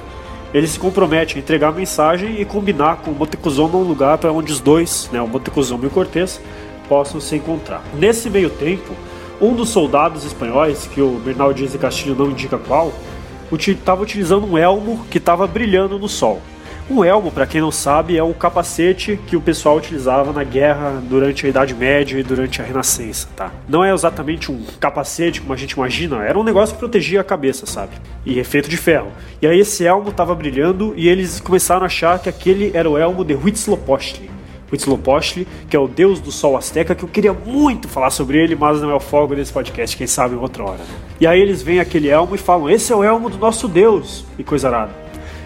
ele 0.53 0.67
se 0.67 0.77
compromete 0.77 1.37
a 1.37 1.39
entregar 1.39 1.69
a 1.69 1.71
mensagem 1.71 2.41
e 2.41 2.43
combinar 2.43 2.97
com 2.97 3.11
o 3.11 3.15
Motecuzoma 3.15 3.77
um 3.77 3.83
lugar 3.83 4.17
para 4.17 4.33
onde 4.33 4.51
os 4.51 4.59
dois, 4.59 5.09
né, 5.09 5.21
o 5.21 5.27
Motecuzoma 5.27 5.85
e 5.85 5.87
o 5.87 5.89
Cortez, 5.89 6.41
possam 6.89 7.21
se 7.21 7.37
encontrar. 7.37 7.81
Nesse 7.97 8.29
meio 8.29 8.49
tempo, 8.49 8.93
um 9.43 9.53
dos 9.53 9.69
soldados 9.69 10.23
espanhóis, 10.23 10.87
que 10.87 11.01
o 11.01 11.19
Bernal 11.19 11.53
Dias 11.53 11.73
de 11.73 11.77
Castilho 11.77 12.15
não 12.15 12.31
indica 12.31 12.57
qual, 12.57 12.93
estava 13.51 14.01
utilizando 14.01 14.47
um 14.47 14.57
elmo 14.57 15.05
que 15.11 15.17
estava 15.17 15.45
brilhando 15.45 15.99
no 15.99 16.07
sol. 16.07 16.41
Um 16.89 17.03
elmo, 17.03 17.29
para 17.29 17.45
quem 17.45 17.61
não 17.61 17.71
sabe, 17.71 18.17
é 18.17 18.23
um 18.23 18.33
capacete 18.33 19.19
que 19.27 19.35
o 19.35 19.41
pessoal 19.41 19.77
utilizava 19.77 20.31
na 20.31 20.43
guerra 20.43 21.01
durante 21.09 21.45
a 21.45 21.49
Idade 21.49 21.73
Média 21.73 22.17
e 22.17 22.23
durante 22.23 22.61
a 22.61 22.65
Renascença, 22.65 23.27
tá? 23.35 23.51
Não 23.67 23.83
é 23.83 23.93
exatamente 23.93 24.51
um 24.51 24.63
capacete 24.79 25.41
como 25.41 25.53
a 25.53 25.57
gente 25.57 25.71
imagina, 25.71 26.23
era 26.23 26.39
um 26.39 26.43
negócio 26.43 26.75
que 26.75 26.79
protegia 26.79 27.21
a 27.21 27.23
cabeça, 27.23 27.65
sabe? 27.65 27.91
E 28.25 28.39
é 28.39 28.43
feito 28.43 28.69
de 28.69 28.77
ferro. 28.77 29.11
E 29.41 29.47
aí 29.47 29.59
esse 29.59 29.85
elmo 29.85 30.09
estava 30.09 30.33
brilhando 30.33 30.93
e 30.95 31.07
eles 31.07 31.39
começaram 31.41 31.83
a 31.83 31.87
achar 31.87 32.17
que 32.19 32.29
aquele 32.29 32.71
era 32.73 32.89
o 32.89 32.97
elmo 32.97 33.23
de 33.23 33.33
Huitzilopochtli. 33.33 34.29
Huitzilopochtli, 34.73 35.47
que 35.69 35.75
é 35.75 35.79
o 35.79 35.87
deus 35.87 36.19
do 36.19 36.31
sol 36.31 36.57
asteca, 36.57 36.95
que 36.95 37.03
eu 37.03 37.09
queria 37.09 37.31
muito 37.31 37.87
falar 37.87 38.09
sobre 38.09 38.39
ele, 38.39 38.55
mas 38.55 38.81
não 38.81 38.89
é 38.89 38.95
o 38.95 38.99
fogo 38.99 39.35
desse 39.35 39.53
podcast, 39.53 39.95
quem 39.95 40.07
sabe 40.07 40.35
outra 40.35 40.63
hora. 40.63 40.79
Né? 40.79 40.95
E 41.21 41.27
aí 41.27 41.39
eles 41.39 41.61
veem 41.61 41.79
aquele 41.79 42.09
elmo 42.09 42.33
e 42.33 42.37
falam: 42.37 42.69
Esse 42.69 42.91
é 42.91 42.95
o 42.95 43.03
elmo 43.03 43.29
do 43.29 43.37
nosso 43.37 43.67
deus, 43.67 44.25
e 44.37 44.43
coisa 44.43 44.67
arada. 44.67 44.91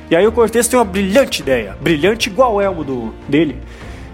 E 0.10 0.15
aí 0.15 0.25
o 0.25 0.31
Cortez 0.31 0.67
tem 0.69 0.79
uma 0.79 0.86
brilhante 0.86 1.41
ideia, 1.41 1.77
brilhante 1.81 2.29
igual 2.29 2.55
o 2.55 2.62
elmo 2.62 2.84
do, 2.84 3.13
dele, 3.27 3.57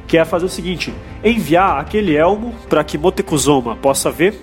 que 0.07 0.17
é 0.17 0.25
fazer 0.25 0.45
o 0.45 0.49
seguinte: 0.49 0.91
enviar 1.23 1.79
aquele 1.79 2.15
elmo 2.15 2.55
para 2.67 2.83
que 2.83 2.97
Motecuzoma 2.97 3.75
possa 3.75 4.09
ver 4.09 4.33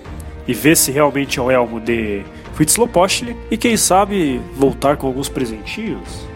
e 0.47 0.53
ver 0.53 0.77
se 0.77 0.91
realmente 0.91 1.37
é 1.37 1.41
o 1.41 1.51
elmo 1.51 1.81
de 1.81 2.23
Huitzilopochtli 2.57 3.35
e 3.49 3.57
quem 3.57 3.75
sabe 3.75 4.39
voltar 4.55 4.95
com 4.95 5.07
alguns 5.07 5.27
presentinhos? 5.27 6.30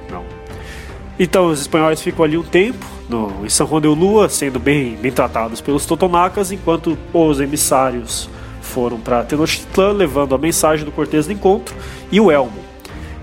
Então 1.17 1.47
os 1.47 1.61
espanhóis 1.61 2.01
ficam 2.01 2.25
ali 2.25 2.37
um 2.37 2.43
tempo 2.43 2.85
no, 3.09 3.45
em 3.45 3.49
São 3.49 3.67
Juan 3.67 3.81
de 3.81 3.87
Ulua, 3.87 4.27
sendo 4.27 4.59
bem, 4.59 4.95
bem 4.95 5.11
tratados 5.11 5.61
pelos 5.61 5.85
totonacas, 5.85 6.51
enquanto 6.51 6.97
os 7.13 7.39
emissários 7.39 8.29
foram 8.61 8.99
para 8.99 9.23
Tenochtitlan 9.23 9.93
levando 9.93 10.35
a 10.35 10.37
mensagem 10.37 10.83
do 10.83 10.91
Cortês 10.91 11.27
do 11.27 11.31
encontro 11.31 11.73
e 12.11 12.19
o 12.19 12.29
elmo. 12.29 12.65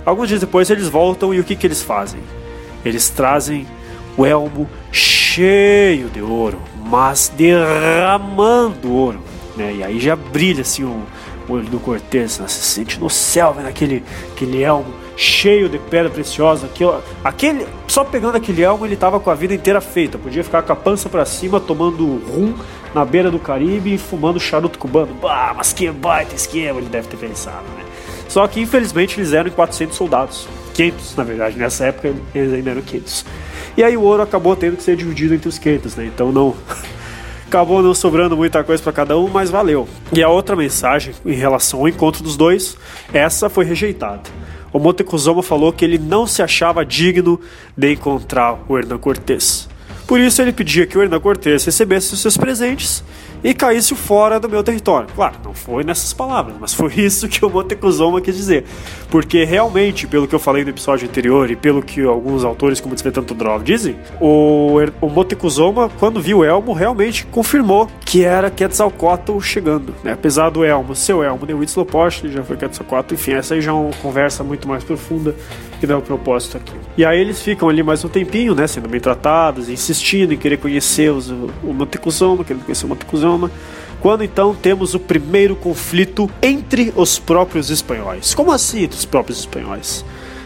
Alguns 0.07 0.29
dias 0.29 0.41
depois 0.41 0.71
eles 0.71 0.89
voltam 0.89 1.35
e 1.35 1.41
o 1.41 1.45
que, 1.45 1.55
que 1.55 1.67
eles 1.67 1.83
fazem? 1.83 2.21
Eles 2.85 3.11
trazem 3.11 3.67
o 4.17 4.25
elmo 4.25 4.69
cheio 4.91 6.09
de 6.09 6.21
ouro, 6.21 6.59
mas 6.85 7.31
derramando 7.37 8.93
ouro. 8.93 9.21
Né? 9.57 9.77
E 9.77 9.85
aí 9.85 10.01
já 10.01 10.17
brilha 10.17 10.63
assim 10.63 10.85
o, 10.85 11.03
olho 11.49 11.65
do 11.65 11.79
Cortês, 11.79 12.39
né? 12.39 12.49
se 12.49 12.63
sente 12.63 12.99
no 12.99 13.11
céu, 13.11 13.53
vendo 13.55 13.69
aquele, 13.69 14.03
aquele 14.33 14.63
elmo 14.63 15.02
cheio 15.23 15.69
de 15.69 15.79
pedra 15.79 16.11
preciosa. 16.11 16.67
Aquilo, 16.67 17.03
aquele, 17.25 17.67
só 17.87 18.05
pegando 18.05 18.37
aquele 18.37 18.63
elmo 18.63 18.85
ele 18.85 18.97
tava 18.97 19.21
com 19.21 19.31
a 19.31 19.35
vida 19.35 19.55
inteira 19.55 19.81
feita. 19.81 20.19
Podia 20.19 20.43
ficar 20.43 20.63
com 20.63 20.73
a 20.73 20.77
pança 20.77 21.09
para 21.09 21.25
cima, 21.25 21.61
tomando 21.61 22.05
rum 22.05 22.55
na 22.95 23.05
beira 23.05 23.31
do 23.31 23.39
Caribe 23.39 23.95
e 23.95 23.99
fumando 23.99 24.39
charuto 24.41 24.79
cubano. 24.79 25.15
Bah, 25.15 25.55
mas 25.57 25.73
que 25.73 25.91
baita 25.91 26.35
esquema 26.35 26.79
ele 26.81 26.89
deve 26.89 27.09
ter 27.09 27.17
pensado, 27.17 27.65
né? 27.77 27.85
Só 28.29 28.47
que 28.47 28.61
infelizmente 28.61 29.19
eles 29.19 29.33
eram 29.33 29.51
400 29.51 29.97
soldados. 29.97 30.49
500, 30.75 31.17
na 31.17 31.25
verdade, 31.25 31.59
nessa 31.59 31.87
época 31.87 32.15
eles 32.35 32.53
ainda 32.53 32.71
eram 32.71 32.83
500. 32.83 33.27
E 33.77 33.85
aí 33.85 33.97
o 33.97 34.03
ouro 34.03 34.23
acabou 34.23 34.57
tendo 34.57 34.77
que 34.77 34.83
ser 34.83 34.97
dividido 34.97 35.35
entre 35.35 35.49
os 35.49 35.59
500, 35.59 35.97
né? 35.97 36.07
Então 36.07 36.33
não 36.33 36.55
acabou 37.47 37.83
não 37.83 37.95
sobrando 37.95 38.37
muita 38.37 38.65
coisa 38.65 38.83
para 38.83 38.93
cada 38.93 39.17
um, 39.19 39.29
mas 39.29 39.51
valeu. 39.51 39.87
E 40.13 40.23
a 40.23 40.29
outra 40.29 40.57
mensagem 40.57 41.15
em 41.25 41.35
relação 41.35 41.81
ao 41.81 41.89
encontro 41.89 42.23
dos 42.23 42.37
dois, 42.37 42.77
essa 43.13 43.49
foi 43.49 43.65
rejeitada. 43.65 44.42
O 44.73 44.79
Montecuzoma 44.79 45.43
falou 45.43 45.73
que 45.73 45.85
ele 45.85 45.99
não 45.99 46.27
se 46.27 46.43
achava 46.43 46.85
digno 46.85 47.39
de 47.77 47.93
encontrar 47.93 48.59
o 48.69 48.79
Hernan 48.79 48.99
Cortés. 48.99 49.69
Por 50.07 50.19
isso 50.19 50.41
ele 50.41 50.53
pedia 50.53 50.87
que 50.87 50.97
o 50.97 51.03
Hernan 51.03 51.21
Cortés 51.21 51.65
recebesse 51.65 52.15
os 52.15 52.21
seus 52.21 52.37
presentes 52.37 53.05
e 53.43 53.53
caísse 53.55 53.95
fora 53.95 54.39
do 54.39 54.49
meu 54.49 54.63
território. 54.63 55.09
Claro, 55.15 55.37
não 55.45 55.55
foi 55.55 55.85
nessas 55.85 56.13
palavras, 56.13 56.55
mas 56.61 56.75
foi 56.75 56.93
isso 57.01 57.29
que 57.29 57.45
o 57.45 57.51
Montecuzoma 57.51 58.21
quis 58.21 58.37
dizer. 58.37 58.65
Porque 59.11 59.45
realmente, 59.45 60.07
pelo 60.07 60.27
que 60.27 60.35
eu 60.35 60.39
falei 60.39 60.65
no 60.65 60.71
episódio 60.71 61.09
anterior 61.09 61.51
e 61.51 61.57
pelo 61.57 61.83
que 61.83 62.03
alguns 62.03 62.45
autores, 62.45 62.81
como 62.81 62.95
Tsvetanto 62.95 63.35
Drov, 63.35 63.63
dizem, 63.63 63.97
o, 64.21 64.79
o 65.01 65.09
Montecuzoma, 65.09 65.91
quando 65.99 66.21
viu 66.21 66.45
Elmo, 66.45 66.73
realmente 66.73 67.27
confirmou 67.27 67.89
que 68.05 68.25
era 68.25 68.51
Quetzalcoatl 68.51 69.41
chegando. 69.41 69.95
Né? 70.03 70.13
Apesar 70.13 70.51
do 70.51 70.65
Elmo 70.65 70.95
ser 70.95 71.15
o 71.15 71.23
Elmo 71.23 71.47
de 71.47 71.55
Huitzilopochtli, 71.55 72.33
já 72.33 72.43
foi 72.43 72.57
Quetzalcoatl, 72.57 73.15
enfim, 73.15 73.33
essa 73.33 73.55
aí 73.55 73.61
já 73.61 73.71
é 73.71 73.75
uma 73.75 73.93
conversa 74.03 74.45
muito 74.45 74.69
mais 74.69 74.85
profunda 74.85 75.35
que 75.81 75.87
dá 75.87 75.99
o 75.99 76.03
propósito 76.03 76.57
aqui. 76.59 76.73
E 76.97 77.05
aí 77.05 77.21
eles 77.21 77.43
ficam 77.43 77.69
ali 77.69 77.83
mais 77.83 78.05
um 78.05 78.09
tempinho, 78.09 78.55
né, 78.55 78.67
sendo 78.67 78.89
bem 78.89 79.01
tratados, 79.01 79.69
insistindo 79.69 80.33
em 80.33 80.37
querer 80.37 80.59
conhecer 80.59 81.11
os, 81.11 81.29
o 81.29 81.73
Montecuzoma, 81.75 82.45
querendo 82.45 82.65
conhecer 82.65 82.87
o 82.87 82.89
Montecuzoma. 82.89 83.32
Quando 84.01 84.25
então 84.25 84.55
temos 84.55 84.95
o 84.95 84.99
primeiro 84.99 85.55
conflito 85.55 86.29
entre 86.43 86.93
os 86.97 87.19
próprios 87.19 87.71
espanhóis. 87.71 88.35
Como 88.35 88.51
assim 88.51 88.83
entre 88.83 88.99
os 88.99 89.05
próprios 89.05 89.39
espanhóis? 89.39 90.05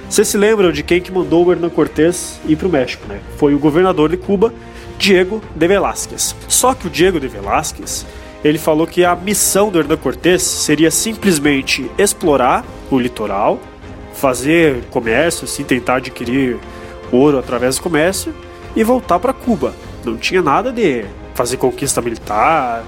Vocês 0.08 0.28
se 0.28 0.36
lembram 0.36 0.70
de 0.70 0.82
quem 0.82 1.00
que 1.00 1.10
mandou 1.10 1.44
o 1.44 1.52
Hernán 1.52 1.70
Cortés 1.70 2.38
ir 2.46 2.56
para 2.56 2.68
o 2.68 2.70
México, 2.70 3.06
né? 3.08 3.20
Foi 3.38 3.54
o 3.54 3.58
governador 3.58 4.10
de 4.10 4.16
Cuba, 4.16 4.52
Diego 4.98 5.42
de 5.54 5.66
Velázquez. 5.66 6.36
Só 6.46 6.74
que 6.74 6.86
o 6.86 6.90
Diego 6.90 7.18
de 7.18 7.26
Velázquez, 7.26 8.06
ele 8.44 8.58
falou 8.58 8.86
que 8.86 9.04
a 9.04 9.16
missão 9.16 9.68
do 9.68 9.80
Hernán 9.80 9.96
Cortés 9.96 10.42
seria 10.42 10.90
simplesmente 10.90 11.90
explorar 11.98 12.64
o 12.90 12.98
litoral, 12.98 13.58
fazer 14.14 14.84
comércio, 14.90 15.44
assim, 15.44 15.64
tentar 15.64 15.96
adquirir 15.96 16.56
ouro 17.10 17.38
através 17.38 17.76
do 17.76 17.82
comércio 17.82 18.34
e 18.76 18.84
voltar 18.84 19.18
para 19.18 19.32
Cuba. 19.32 19.74
Não 20.04 20.16
tinha 20.16 20.40
nada 20.40 20.70
de 20.70 21.04
fazer 21.36 21.58
conquista 21.58 22.00
militar, 22.00 22.82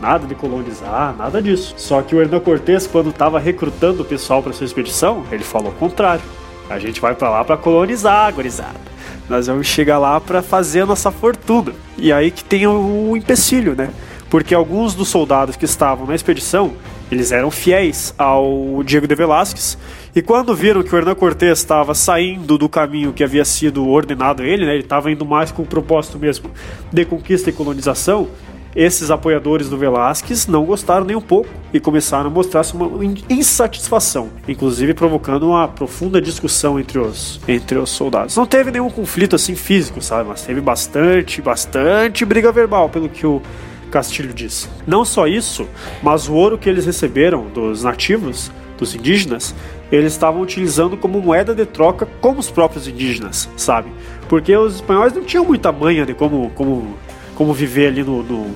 nada 0.00 0.26
de 0.26 0.34
colonizar, 0.34 1.14
nada 1.18 1.42
disso. 1.42 1.74
Só 1.76 2.00
que 2.00 2.14
o 2.14 2.20
Hernán 2.20 2.40
Cortés, 2.40 2.86
quando 2.86 3.10
estava 3.10 3.38
recrutando 3.38 4.02
o 4.02 4.04
pessoal 4.04 4.42
para 4.42 4.52
sua 4.52 4.64
expedição, 4.64 5.24
ele 5.30 5.42
falou 5.42 5.70
o 5.70 5.74
contrário. 5.74 6.22
A 6.70 6.78
gente 6.78 7.00
vai 7.00 7.14
para 7.14 7.28
lá 7.28 7.44
para 7.44 7.56
colonizar, 7.56 8.32
gurizada. 8.32 8.88
Nós 9.28 9.46
vamos 9.46 9.66
chegar 9.66 9.98
lá 9.98 10.20
para 10.20 10.42
fazer 10.42 10.82
a 10.82 10.86
nossa 10.86 11.10
fortuna. 11.10 11.72
E 11.96 12.12
aí 12.12 12.30
que 12.30 12.44
tem 12.44 12.66
o 12.66 13.16
empecilho, 13.16 13.74
né? 13.74 13.90
Porque 14.30 14.54
alguns 14.54 14.94
dos 14.94 15.08
soldados 15.08 15.56
que 15.56 15.64
estavam 15.64 16.06
na 16.06 16.14
expedição, 16.14 16.72
eles 17.10 17.32
eram 17.32 17.50
fiéis 17.50 18.14
ao 18.18 18.82
Diego 18.84 19.06
de 19.06 19.14
Velázquez 19.14 19.78
e 20.14 20.22
quando 20.22 20.54
viram 20.54 20.82
que 20.82 20.94
o 20.94 20.98
Hernán 20.98 21.14
Cortés 21.14 21.58
estava 21.58 21.94
saindo 21.94 22.58
do 22.58 22.68
caminho 22.68 23.12
que 23.12 23.22
havia 23.22 23.44
sido 23.44 23.86
ordenado 23.86 24.42
a 24.42 24.46
ele, 24.46 24.66
né, 24.66 24.72
ele 24.72 24.82
estava 24.82 25.10
indo 25.10 25.24
mais 25.24 25.52
com 25.52 25.62
o 25.62 25.66
propósito 25.66 26.18
mesmo 26.18 26.50
de 26.92 27.04
conquista 27.04 27.50
e 27.50 27.52
colonização, 27.52 28.28
esses 28.76 29.10
apoiadores 29.10 29.68
do 29.68 29.76
Velázquez 29.76 30.46
não 30.46 30.64
gostaram 30.64 31.04
nem 31.04 31.16
um 31.16 31.20
pouco 31.20 31.48
e 31.72 31.80
começaram 31.80 32.26
a 32.26 32.30
mostrar 32.30 32.62
uma 32.74 33.04
insatisfação, 33.28 34.28
inclusive 34.46 34.94
provocando 34.94 35.48
uma 35.48 35.66
profunda 35.66 36.20
discussão 36.20 36.78
entre 36.78 36.98
os, 36.98 37.40
entre 37.48 37.78
os 37.78 37.90
soldados. 37.90 38.36
Não 38.36 38.46
teve 38.46 38.70
nenhum 38.70 38.90
conflito 38.90 39.34
assim 39.34 39.56
físico, 39.56 40.00
sabe? 40.00 40.28
Mas 40.28 40.42
teve 40.42 40.60
bastante, 40.60 41.42
bastante 41.42 42.24
briga 42.24 42.52
verbal, 42.52 42.88
pelo 42.88 43.08
que 43.08 43.26
o 43.26 43.42
Castilho 43.88 44.32
diz. 44.32 44.68
Não 44.86 45.04
só 45.04 45.26
isso, 45.26 45.66
mas 46.02 46.28
o 46.28 46.34
ouro 46.34 46.58
que 46.58 46.68
eles 46.68 46.86
receberam 46.86 47.46
dos 47.46 47.82
nativos, 47.82 48.50
dos 48.76 48.94
indígenas, 48.94 49.54
eles 49.90 50.12
estavam 50.12 50.40
utilizando 50.40 50.96
como 50.96 51.20
moeda 51.20 51.54
de 51.54 51.66
troca 51.66 52.06
como 52.20 52.38
os 52.38 52.50
próprios 52.50 52.86
indígenas, 52.86 53.48
sabe? 53.56 53.90
Porque 54.28 54.54
os 54.56 54.76
espanhóis 54.76 55.12
não 55.12 55.22
tinham 55.22 55.44
muita 55.44 55.72
manha 55.72 56.04
de 56.04 56.14
como, 56.14 56.50
como, 56.50 56.96
como 57.34 57.52
viver 57.52 57.88
ali 57.88 58.02
no, 58.02 58.22
no 58.22 58.54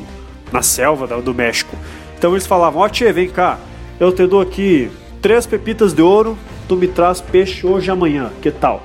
na 0.53 0.62
selva 0.62 1.07
do 1.21 1.35
México. 1.35 1.77
Então 2.17 2.33
eles 2.33 2.47
falavam: 2.47 2.83
Ó, 2.83 2.85
oh, 2.85 2.89
tchê, 2.89 3.11
vem 3.12 3.29
cá, 3.29 3.59
eu 3.99 4.12
te 4.12 4.27
dou 4.27 4.41
aqui 4.41 4.91
três 5.21 5.47
pepitas 5.47 5.93
de 5.93 6.03
ouro, 6.03 6.37
tu 6.69 6.77
me 6.77 6.87
traz 6.87 7.21
peixe 7.21 7.67
hoje 7.67 7.89
e 7.89 7.91
amanhã, 7.91 8.31
que 8.43 8.51
tal? 8.51 8.85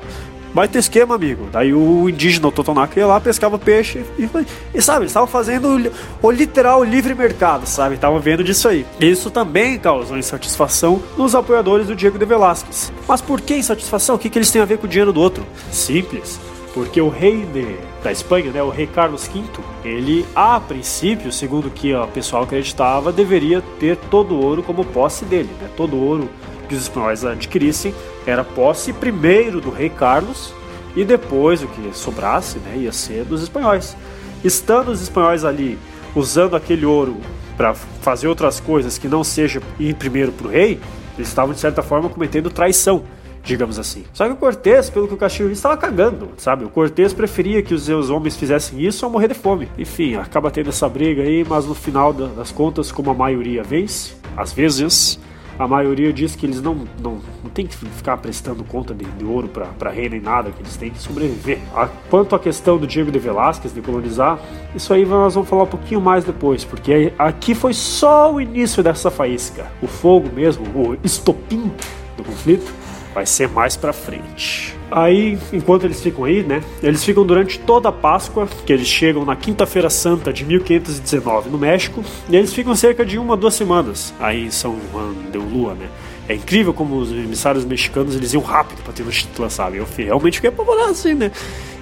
Baita 0.53 0.79
esquema, 0.79 1.15
amigo. 1.15 1.47
Daí 1.51 1.73
o 1.73 2.09
indígena, 2.09 2.51
Totonaca, 2.51 2.99
ia 2.99 3.05
lá, 3.05 3.19
pescava 3.19 3.59
peixe 3.59 4.03
e, 4.17 4.29
e 4.73 4.81
sabe, 4.81 5.01
eles 5.01 5.11
estavam 5.11 5.27
fazendo 5.27 5.91
o, 6.21 6.31
literal 6.31 6.83
livre 6.83 7.13
mercado, 7.13 7.67
sabe? 7.67 7.95
Estavam 7.95 8.19
vendo 8.19 8.43
disso 8.43 8.67
aí. 8.67 8.85
Isso 8.99 9.29
também 9.29 9.77
causou 9.77 10.17
insatisfação 10.17 11.01
nos 11.17 11.35
apoiadores 11.35 11.87
do 11.87 11.95
Diego 11.95 12.17
de 12.17 12.25
Velázquez. 12.25 12.91
Mas 13.07 13.21
por 13.21 13.41
que 13.41 13.55
insatisfação? 13.55 14.15
O 14.15 14.19
que, 14.19 14.29
que 14.29 14.37
eles 14.37 14.51
têm 14.51 14.61
a 14.61 14.65
ver 14.65 14.77
com 14.77 14.85
o 14.85 14.89
dinheiro 14.89 15.13
do 15.13 15.21
outro? 15.21 15.45
Simples. 15.71 16.39
Porque 16.73 17.01
o 17.01 17.09
rei 17.09 17.43
de, 17.45 17.75
da 18.03 18.11
Espanha, 18.11 18.51
né, 18.51 18.61
o 18.61 18.69
rei 18.69 18.85
Carlos 18.85 19.27
V, 19.27 19.43
ele, 19.83 20.25
a 20.35 20.59
princípio, 20.59 21.31
segundo 21.31 21.69
o 21.69 21.71
que 21.71 21.93
o 21.93 22.07
pessoal 22.07 22.43
acreditava, 22.43 23.11
deveria 23.11 23.63
ter 23.79 23.97
todo 23.97 24.35
o 24.35 24.45
ouro 24.45 24.61
como 24.61 24.85
posse 24.85 25.25
dele, 25.25 25.49
né? 25.59 25.69
Todo 25.75 25.95
o 25.95 26.03
ouro 26.03 26.29
que 26.67 26.75
os 26.75 26.81
espanhóis 26.83 27.23
adquirissem 27.23 27.93
era 28.25 28.43
posse 28.43 28.93
primeiro 28.93 29.59
do 29.61 29.69
rei 29.69 29.89
Carlos 29.89 30.53
e 30.95 31.05
depois 31.05 31.63
o 31.63 31.67
que 31.67 31.95
sobrasse 31.95 32.59
né, 32.59 32.77
ia 32.77 32.91
ser 32.91 33.23
dos 33.23 33.41
espanhóis. 33.41 33.95
Estando 34.43 34.89
os 34.91 35.01
espanhóis 35.01 35.45
ali 35.45 35.77
usando 36.15 36.55
aquele 36.55 36.85
ouro 36.85 37.17
para 37.55 37.73
fazer 37.73 38.27
outras 38.27 38.59
coisas 38.59 38.97
que 38.97 39.07
não 39.07 39.23
seja 39.23 39.61
ir 39.79 39.95
primeiro 39.95 40.31
para 40.31 40.47
o 40.47 40.49
rei, 40.49 40.79
eles 41.17 41.27
estavam 41.27 41.53
de 41.53 41.59
certa 41.59 41.81
forma 41.81 42.09
cometendo 42.09 42.49
traição, 42.49 43.03
digamos 43.43 43.79
assim. 43.79 44.05
Só 44.13 44.25
que 44.25 44.33
o 44.33 44.35
Cortés, 44.35 44.89
pelo 44.89 45.07
que 45.07 45.13
o 45.13 45.17
Castilho 45.17 45.51
estava 45.51 45.75
cagando, 45.75 46.29
sabe? 46.37 46.65
O 46.65 46.69
Cortés 46.69 47.13
preferia 47.13 47.63
que 47.63 47.73
os 47.73 47.83
seus 47.83 48.09
homens 48.09 48.37
fizessem 48.37 48.79
isso 48.79 49.05
ou 49.05 49.11
morrer 49.11 49.27
de 49.27 49.33
fome. 49.33 49.67
Enfim, 49.77 50.15
acaba 50.15 50.51
tendo 50.51 50.69
essa 50.69 50.87
briga 50.87 51.23
aí, 51.23 51.45
mas 51.47 51.65
no 51.65 51.73
final 51.73 52.13
das 52.13 52.51
contas, 52.51 52.91
como 52.91 53.09
a 53.09 53.13
maioria 53.13 53.63
vence, 53.63 54.13
às 54.35 54.53
vezes 54.53 55.19
a 55.59 55.67
maioria 55.67 56.13
diz 56.13 56.35
que 56.35 56.45
eles 56.45 56.61
não, 56.61 56.75
não, 57.01 57.19
não 57.43 57.49
tem 57.49 57.65
que 57.65 57.75
ficar 57.75 58.17
prestando 58.17 58.63
conta 58.63 58.93
de, 58.93 59.05
de 59.05 59.25
ouro 59.25 59.47
para 59.47 59.89
rei 59.89 60.09
nem 60.09 60.21
nada, 60.21 60.51
que 60.51 60.61
eles 60.61 60.77
têm 60.77 60.91
que 60.91 60.99
sobreviver. 60.99 61.59
A, 61.75 61.87
quanto 62.09 62.35
à 62.35 62.39
questão 62.39 62.77
do 62.77 62.85
Diego 62.85 63.11
de 63.11 63.19
Velázquez 63.19 63.73
de 63.73 63.81
colonizar, 63.81 64.39
isso 64.75 64.93
aí 64.93 65.05
nós 65.05 65.33
vamos 65.33 65.49
falar 65.49 65.63
um 65.63 65.67
pouquinho 65.67 66.01
mais 66.01 66.23
depois, 66.23 66.63
porque 66.63 67.11
aqui 67.17 67.55
foi 67.55 67.73
só 67.73 68.33
o 68.33 68.39
início 68.39 68.83
dessa 68.83 69.09
faísca. 69.09 69.65
O 69.81 69.87
fogo 69.87 70.29
mesmo, 70.33 70.65
o 70.75 70.97
estopim 71.03 71.71
do 72.15 72.23
conflito, 72.23 72.73
vai 73.17 73.25
ser 73.25 73.49
mais 73.49 73.75
para 73.75 73.91
frente. 73.91 74.75
Aí, 74.91 75.39
enquanto 75.51 75.85
eles 75.85 75.99
ficam 75.99 76.23
aí, 76.23 76.43
né? 76.43 76.61
Eles 76.83 77.03
ficam 77.03 77.25
durante 77.25 77.57
toda 77.57 77.89
a 77.89 77.91
Páscoa, 77.91 78.47
que 78.63 78.71
eles 78.71 78.85
chegam 78.85 79.25
na 79.25 79.35
Quinta-feira 79.35 79.89
Santa 79.89 80.31
de 80.31 80.45
1519 80.45 81.49
no 81.49 81.57
México, 81.57 82.03
e 82.29 82.35
eles 82.35 82.53
ficam 82.53 82.75
cerca 82.75 83.03
de 83.03 83.17
uma, 83.17 83.35
duas 83.35 83.55
semanas 83.55 84.13
aí 84.19 84.45
em 84.45 84.51
São 84.51 84.77
Juan 84.91 85.13
de 85.31 85.37
Ulua, 85.39 85.73
né? 85.73 85.89
É 86.29 86.35
incrível 86.35 86.75
como 86.75 86.95
os 86.95 87.09
emissários 87.09 87.65
mexicanos 87.65 88.15
eles 88.15 88.33
iam 88.33 88.43
rápido 88.43 88.83
para 88.83 88.93
ter 88.93 89.03
título, 89.05 89.49
sabe? 89.49 89.77
Eu 89.77 89.87
realmente 89.97 90.35
fiquei 90.35 90.51
apavorado 90.51 90.91
assim, 90.91 91.15
né? 91.15 91.31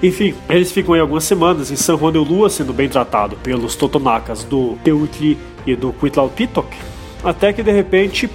Enfim, 0.02 0.34
eles 0.50 0.72
ficam 0.72 0.94
aí 0.94 1.02
algumas 1.02 1.26
semanas 1.26 1.70
em 1.70 1.76
São 1.76 1.98
Juan 1.98 2.14
de 2.14 2.18
Ulua, 2.18 2.50
sendo 2.50 2.72
bem 2.72 2.88
tratado 2.88 3.36
pelos 3.44 3.76
totonacas 3.76 4.46
do 4.46 4.78
Teutli 4.86 5.38
e 5.68 5.76
do 5.76 5.92
Cuitlalpitoc, 5.92 6.74
até 7.22 7.52
que 7.52 7.62
de 7.62 7.72
repente 7.74 8.30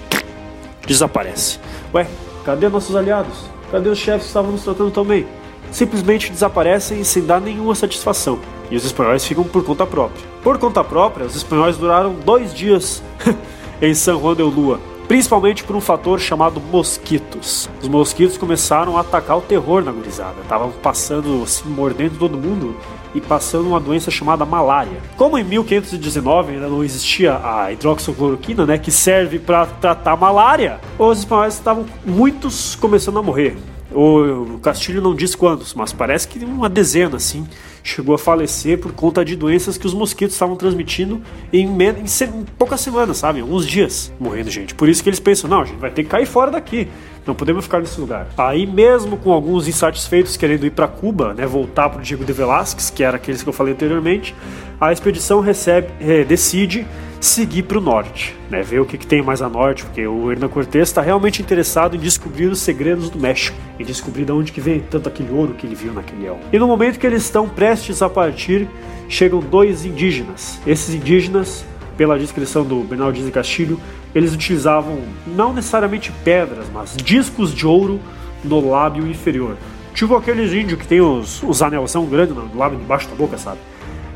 desaparece. 0.87 1.59
Ué, 1.95 2.07
cadê 2.45 2.69
nossos 2.69 2.95
aliados? 2.97 3.45
Cadê 3.71 3.89
os 3.89 3.99
chefes 3.99 4.23
que 4.23 4.29
estavam 4.29 4.53
nos 4.53 4.63
tratando 4.63 4.91
tão 4.91 5.05
bem? 5.05 5.27
Simplesmente 5.71 6.31
desaparecem 6.31 7.05
sem 7.05 7.25
dar 7.25 7.41
nenhuma 7.41 7.75
satisfação. 7.75 8.39
E 8.71 8.77
os 8.77 8.85
espanhóis 8.85 9.25
ficam 9.25 9.45
por 9.45 9.65
conta 9.65 9.87
própria. 9.87 10.25
Por 10.43 10.59
conta 10.59 10.83
própria, 10.83 11.27
os 11.27 11.37
espanhóis 11.37 11.77
duraram 11.77 12.15
dois 12.15 12.55
dias 12.55 13.03
em 13.81 13.95
San 13.95 14.19
Juan 14.19 14.35
de 14.35 14.43
Lua, 14.43 14.81
principalmente 15.09 15.65
por 15.65 15.75
um 15.75 15.81
fator 15.81 16.21
chamado 16.21 16.61
mosquitos. 16.61 17.69
Os 17.83 17.89
mosquitos 17.89 18.39
começaram 18.39 18.97
a 18.97 19.01
atacar 19.01 19.39
o 19.39 19.43
terror 19.43 19.83
na 19.83 19.93
gurizada, 19.93 20.41
estavam 20.43 20.71
passando, 20.83 21.43
assim, 21.43 21.69
mordendo 21.69 22.19
todo 22.19 22.37
mundo 22.39 22.77
e 23.15 23.21
passando 23.21 23.69
uma 23.69 23.81
doença 23.81 24.11
chamada 24.11 24.45
malária. 24.45 24.99
Como 25.17 25.39
em 25.39 25.45
1519 25.45 26.55
ainda 26.55 26.69
não 26.69 26.85
existia 26.85 27.41
a 27.43 27.73
hidroxicloroquina, 27.73 28.67
né, 28.67 28.79
que 28.79 28.91
serve 28.91 29.39
para 29.39 29.67
tratar 29.67 30.17
malária, 30.17 30.81
os 30.99 31.19
espanhóis 31.19 31.55
estavam 31.55 31.87
muitos 32.05 32.75
começando 32.75 33.19
a 33.19 33.23
morrer. 33.23 33.57
O 33.93 34.59
Castilho 34.63 35.03
não 35.03 35.15
diz 35.15 35.35
quantos, 35.35 35.75
mas 35.75 35.93
parece 35.93 36.29
que 36.29 36.45
uma 36.45 36.69
dezena, 36.69 37.17
assim, 37.17 37.47
chegou 37.83 38.15
a 38.15 38.19
falecer 38.19 38.79
por 38.79 38.93
conta 38.93 39.25
de 39.25 39.35
doenças 39.35 39.77
que 39.77 39.87
os 39.87 39.95
mosquitos 39.95 40.35
estavam 40.35 40.55
transmitindo 40.55 41.21
em, 41.53 41.67
em, 41.67 42.05
em 42.05 42.45
poucas 42.57 42.81
semanas, 42.81 43.19
sabe? 43.19 43.41
Alguns 43.41 43.67
dias 43.67 44.13
morrendo 44.21 44.51
gente. 44.51 44.75
Por 44.75 44.89
isso 44.89 45.03
que 45.03 45.09
eles 45.09 45.21
pensam, 45.21 45.51
não, 45.51 45.63
a 45.63 45.65
gente 45.65 45.79
vai 45.79 45.91
ter 45.91 46.05
que 46.05 46.09
cair 46.09 46.27
fora 46.27 46.51
daqui. 46.51 46.89
Não 47.27 47.35
podemos 47.35 47.65
ficar 47.65 47.81
nesse 47.81 48.01
lugar. 48.01 48.29
Aí 48.37 48.67
mesmo 48.67 49.17
com 49.17 49.33
alguns 49.33 49.67
insatisfeitos 49.69 50.37
querendo 50.37 50.65
ir 50.67 50.71
para 50.71 50.89
Cuba, 50.89 51.35
né, 51.35 51.47
voltar 51.47 51.89
para 51.89 52.01
o 52.01 52.03
Diego 52.03 52.25
de 52.25 52.33
Velázquez, 52.33 52.91
que 52.91 53.03
era 53.03 53.17
aqueles 53.17 53.43
que 53.43 53.49
eu 53.49 53.53
falei 53.53 53.75
anteriormente, 53.75 54.35
a 54.81 54.93
expedição 54.93 55.41
recebe, 55.41 55.89
é, 56.01 56.25
decide 56.25 56.87
seguir 57.21 57.65
para 57.65 57.77
o 57.77 57.81
norte, 57.83 58.35
né, 58.49 58.63
ver 58.63 58.81
o 58.81 58.87
que, 58.87 58.97
que, 58.97 59.07
tem 59.07 59.23
mais 59.23 59.43
a 59.43 59.49
norte, 59.49 59.85
porque 59.85 60.07
o 60.07 60.33
Hernán 60.33 60.49
Cortés 60.49 60.89
está 60.89 61.03
realmente 61.03 61.43
interessado 61.43 61.95
em 61.95 61.99
descobrir 61.99 62.47
os 62.47 62.61
segredos 62.61 63.11
do 63.11 63.19
México, 63.19 63.57
em 63.79 63.85
descobrir 63.85 64.25
de 64.25 64.33
onde 64.33 64.51
que 64.51 64.61
vem 64.61 64.81
tanto 64.81 65.09
aquele 65.09 65.31
ouro 65.31 65.53
que 65.53 65.67
ele 65.67 65.75
viu 65.75 65.93
naquele 65.93 66.27
elmo. 66.27 66.41
E 66.51 66.59
no 66.59 66.67
momento 66.67 66.99
que 66.99 67.07
eles 67.07 67.23
estão 67.23 67.47
prestes 67.47 68.01
a 68.01 68.09
partir, 68.09 68.67
chegam 69.07 69.41
dois 69.41 69.85
indígenas. 69.85 70.59
Esses 70.67 70.95
indígenas, 70.95 71.65
pela 71.97 72.19
descrição 72.19 72.65
do 72.65 72.81
Bernal 72.81 73.13
de 73.13 73.31
Castilho, 73.31 73.79
eles 74.15 74.33
utilizavam 74.33 75.01
não 75.27 75.53
necessariamente 75.53 76.11
pedras, 76.25 76.67
mas 76.73 76.97
discos 76.97 77.55
de 77.55 77.67
ouro 77.67 78.01
no 78.43 78.67
lábio 78.71 79.07
inferior. 79.07 79.57
Tipo 79.95 80.17
aqueles 80.17 80.53
índios 80.53 80.81
que 80.81 80.87
tem 80.87 81.01
os, 81.01 81.43
os 81.43 81.61
anelzão 81.61 82.07
grande 82.07 82.33
no 82.33 82.57
lábio 82.57 82.79
debaixo 82.79 83.09
da 83.09 83.15
boca, 83.15 83.37
sabe? 83.37 83.59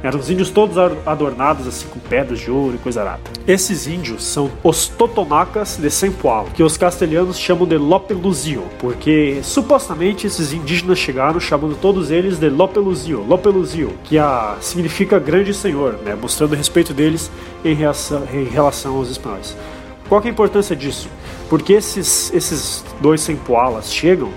Eram 0.05 0.21
os 0.21 0.29
índios 0.29 0.51
todos 0.51 0.77
adornados 1.07 1.67
assim 1.67 1.87
com 1.89 1.99
pedras 1.99 2.39
de 2.39 2.51
ouro 2.51 2.75
e 2.75 2.79
coisa 2.79 3.01
arada. 3.01 3.23
Esses 3.49 3.87
índios 3.87 4.23
são 4.23 4.51
os 4.63 4.87
Totonacas 4.87 5.79
de 5.79 5.91
Sempoal, 5.91 6.47
que 6.53 6.63
os 6.63 6.77
castelhanos 6.77 7.39
chamam 7.39 7.67
de 7.67 7.79
Lopeluzio, 7.79 8.65
porque 8.79 9.41
supostamente 9.43 10.27
esses 10.27 10.53
indígenas 10.53 10.99
chegaram 10.99 11.41
chamando 11.41 11.75
todos 11.75 12.11
eles 12.11 12.39
de 12.39 12.51
Lopeluzio, 12.51 13.23
Lopeluzio, 13.23 13.95
que 14.05 14.19
a, 14.19 14.59
significa 14.61 15.19
grande 15.19 15.55
senhor, 15.55 15.95
né, 16.05 16.15
mostrando 16.15 16.55
respeito 16.55 16.93
deles 16.93 17.31
em, 17.65 17.75
reação, 17.75 18.29
em 18.31 18.45
relação 18.45 18.97
aos 18.97 19.09
espanhóis. 19.09 19.57
Qual 20.07 20.21
é 20.21 20.27
a 20.27 20.31
importância 20.31 20.77
disso? 20.77 21.09
Porque 21.49 21.73
esses, 21.73 22.31
esses 22.35 22.85
dois 23.01 23.23
Sempoalas 23.23 23.91
chegam 23.91 24.29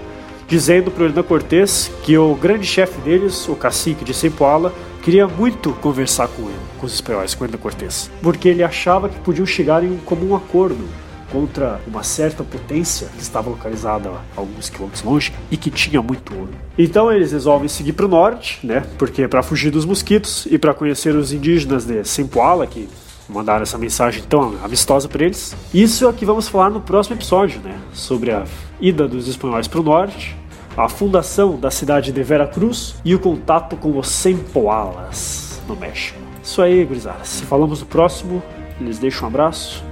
dizendo 0.47 0.89
para 0.89 1.03
o 1.03 1.07
Hernan 1.07 1.23
Cortés 1.23 1.91
que 2.03 2.17
o 2.17 2.33
grande 2.35 2.65
chefe 2.65 3.01
deles, 3.01 3.49
o 3.49 3.55
cacique 3.55 4.05
de 4.05 4.13
Sempoala, 4.13 4.73
queria 5.07 5.25
muito 5.25 5.71
conversar 5.75 6.27
com 6.27 6.49
ele, 6.49 6.59
com 6.77 6.85
os 6.85 6.93
espanhóis, 6.93 7.33
com 7.33 7.45
Hernán 7.45 7.57
Cortés, 7.59 8.11
porque 8.21 8.49
ele 8.49 8.61
achava 8.61 9.07
que 9.07 9.17
podiam 9.21 9.45
chegar 9.45 9.81
em 9.81 9.89
um 9.89 9.97
comum 9.99 10.35
acordo 10.35 10.85
contra 11.31 11.79
uma 11.87 12.03
certa 12.03 12.43
potência 12.43 13.07
que 13.15 13.21
estava 13.21 13.49
localizada 13.49 14.11
alguns 14.35 14.69
quilômetros 14.69 15.03
longe 15.03 15.33
e 15.49 15.55
que 15.55 15.71
tinha 15.71 16.01
muito 16.01 16.35
ouro. 16.37 16.49
Então 16.77 17.09
eles 17.09 17.31
resolvem 17.31 17.69
seguir 17.69 17.93
para 17.93 18.05
o 18.05 18.09
norte, 18.09 18.59
né? 18.67 18.85
Porque 18.97 19.21
é 19.21 19.29
para 19.29 19.41
fugir 19.41 19.71
dos 19.71 19.85
mosquitos 19.85 20.45
e 20.51 20.57
para 20.57 20.73
conhecer 20.73 21.15
os 21.15 21.31
indígenas 21.31 21.85
de 21.85 22.03
Sempoala, 22.03 22.67
que 22.67 22.89
mandaram 23.29 23.63
essa 23.63 23.77
mensagem 23.77 24.21
tão 24.23 24.55
amistosa 24.61 25.07
para 25.07 25.23
eles. 25.23 25.55
Isso 25.73 26.03
é 26.03 26.09
o 26.09 26.13
que 26.13 26.25
vamos 26.25 26.49
falar 26.49 26.69
no 26.69 26.81
próximo 26.81 27.15
episódio, 27.15 27.61
né? 27.61 27.79
Sobre 27.93 28.31
a 28.31 28.43
ida 28.81 29.07
dos 29.07 29.29
espanhóis 29.29 29.69
para 29.69 29.79
o 29.79 29.83
norte 29.83 30.35
a 30.77 30.87
fundação 30.87 31.59
da 31.59 31.71
cidade 31.71 32.11
de 32.11 32.21
Veracruz 32.21 32.95
e 33.03 33.15
o 33.15 33.19
contato 33.19 33.75
com 33.75 33.97
os 33.97 34.07
Sempoalas, 34.07 35.59
no 35.67 35.75
México. 35.75 36.19
Isso 36.43 36.61
aí, 36.61 36.85
gurizada. 36.85 37.23
Se 37.23 37.43
falamos 37.43 37.79
no 37.79 37.87
próximo, 37.87 38.43
eles 38.79 38.99
deixam 38.99 39.23
um 39.23 39.27
abraço. 39.27 39.83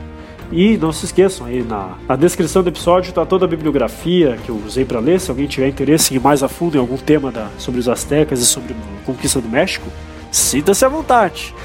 E 0.51 0.77
não 0.77 0.91
se 0.91 1.05
esqueçam, 1.05 1.47
aí 1.47 1.63
na, 1.63 1.97
na 2.07 2.15
descrição 2.15 2.61
do 2.61 2.69
episódio 2.69 3.09
está 3.09 3.25
toda 3.25 3.45
a 3.45 3.47
bibliografia 3.47 4.37
que 4.45 4.49
eu 4.49 4.61
usei 4.63 4.85
para 4.85 4.99
ler. 4.99 5.19
Se 5.19 5.31
alguém 5.31 5.47
tiver 5.47 5.67
interesse 5.67 6.13
em 6.13 6.17
ir 6.17 6.19
mais 6.19 6.43
a 6.43 6.47
fundo 6.47 6.77
em 6.77 6.79
algum 6.79 6.97
tema 6.97 7.31
da, 7.31 7.49
sobre 7.57 7.79
os 7.79 7.89
astecas 7.89 8.39
e 8.39 8.45
sobre 8.45 8.73
a 8.73 9.05
conquista 9.05 9.41
do 9.41 9.49
México, 9.49 9.89
sinta-se 10.31 10.85
à 10.85 10.87
vontade. 10.87 11.55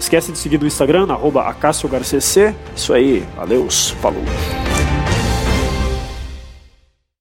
Esquece 0.00 0.32
de 0.32 0.38
seguir 0.38 0.58
no 0.58 0.66
Instagram, 0.66 1.06
arroba 1.10 1.54
Isso 2.74 2.92
aí, 2.92 3.24
valeu, 3.36 3.70
falou. 3.70 4.24